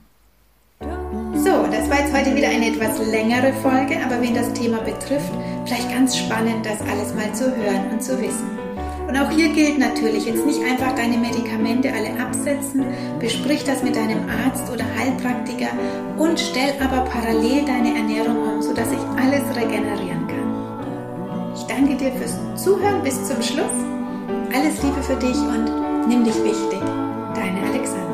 So, 0.80 1.68
das 1.68 1.88
war 1.90 2.00
jetzt 2.00 2.14
heute 2.14 2.36
wieder 2.36 2.50
eine 2.50 2.68
etwas 2.68 2.98
längere 3.08 3.54
Folge, 3.62 3.98
aber 4.04 4.22
wen 4.22 4.34
das 4.34 4.52
Thema 4.54 4.80
betrifft, 4.80 5.32
vielleicht 5.66 5.92
ganz 5.92 6.18
spannend, 6.18 6.66
das 6.66 6.82
alles 6.82 7.14
mal 7.14 7.32
zu 7.36 7.56
hören 7.56 7.92
und 7.92 8.02
zu 8.02 8.20
wissen. 8.20 8.61
Und 9.12 9.18
auch 9.18 9.30
hier 9.30 9.50
gilt 9.50 9.78
natürlich, 9.78 10.26
jetzt 10.26 10.46
nicht 10.46 10.64
einfach 10.64 10.96
deine 10.96 11.18
Medikamente 11.18 11.92
alle 11.92 12.18
absetzen, 12.18 12.86
besprich 13.20 13.62
das 13.66 13.84
mit 13.84 13.98
deinem 13.98 14.20
Arzt 14.30 14.72
oder 14.72 14.86
Heilpraktiker 14.98 15.68
und 16.18 16.40
stell 16.40 16.74
aber 16.80 17.02
parallel 17.10 17.66
deine 17.66 17.94
Ernährung 17.98 18.38
um, 18.38 18.62
sodass 18.62 18.90
sich 18.90 19.00
alles 19.22 19.44
regenerieren 19.54 20.28
kann. 20.28 21.54
Ich 21.54 21.64
danke 21.64 21.98
dir 21.98 22.14
fürs 22.14 22.64
Zuhören 22.64 23.04
bis 23.04 23.22
zum 23.28 23.42
Schluss. 23.42 23.76
Alles 24.56 24.82
Liebe 24.82 25.04
für 25.04 25.18
dich 25.18 25.36
und 25.36 26.08
nimm 26.08 26.24
dich 26.24 26.42
wichtig. 26.46 26.80
Deine 27.36 27.68
Alexandra. 27.70 28.11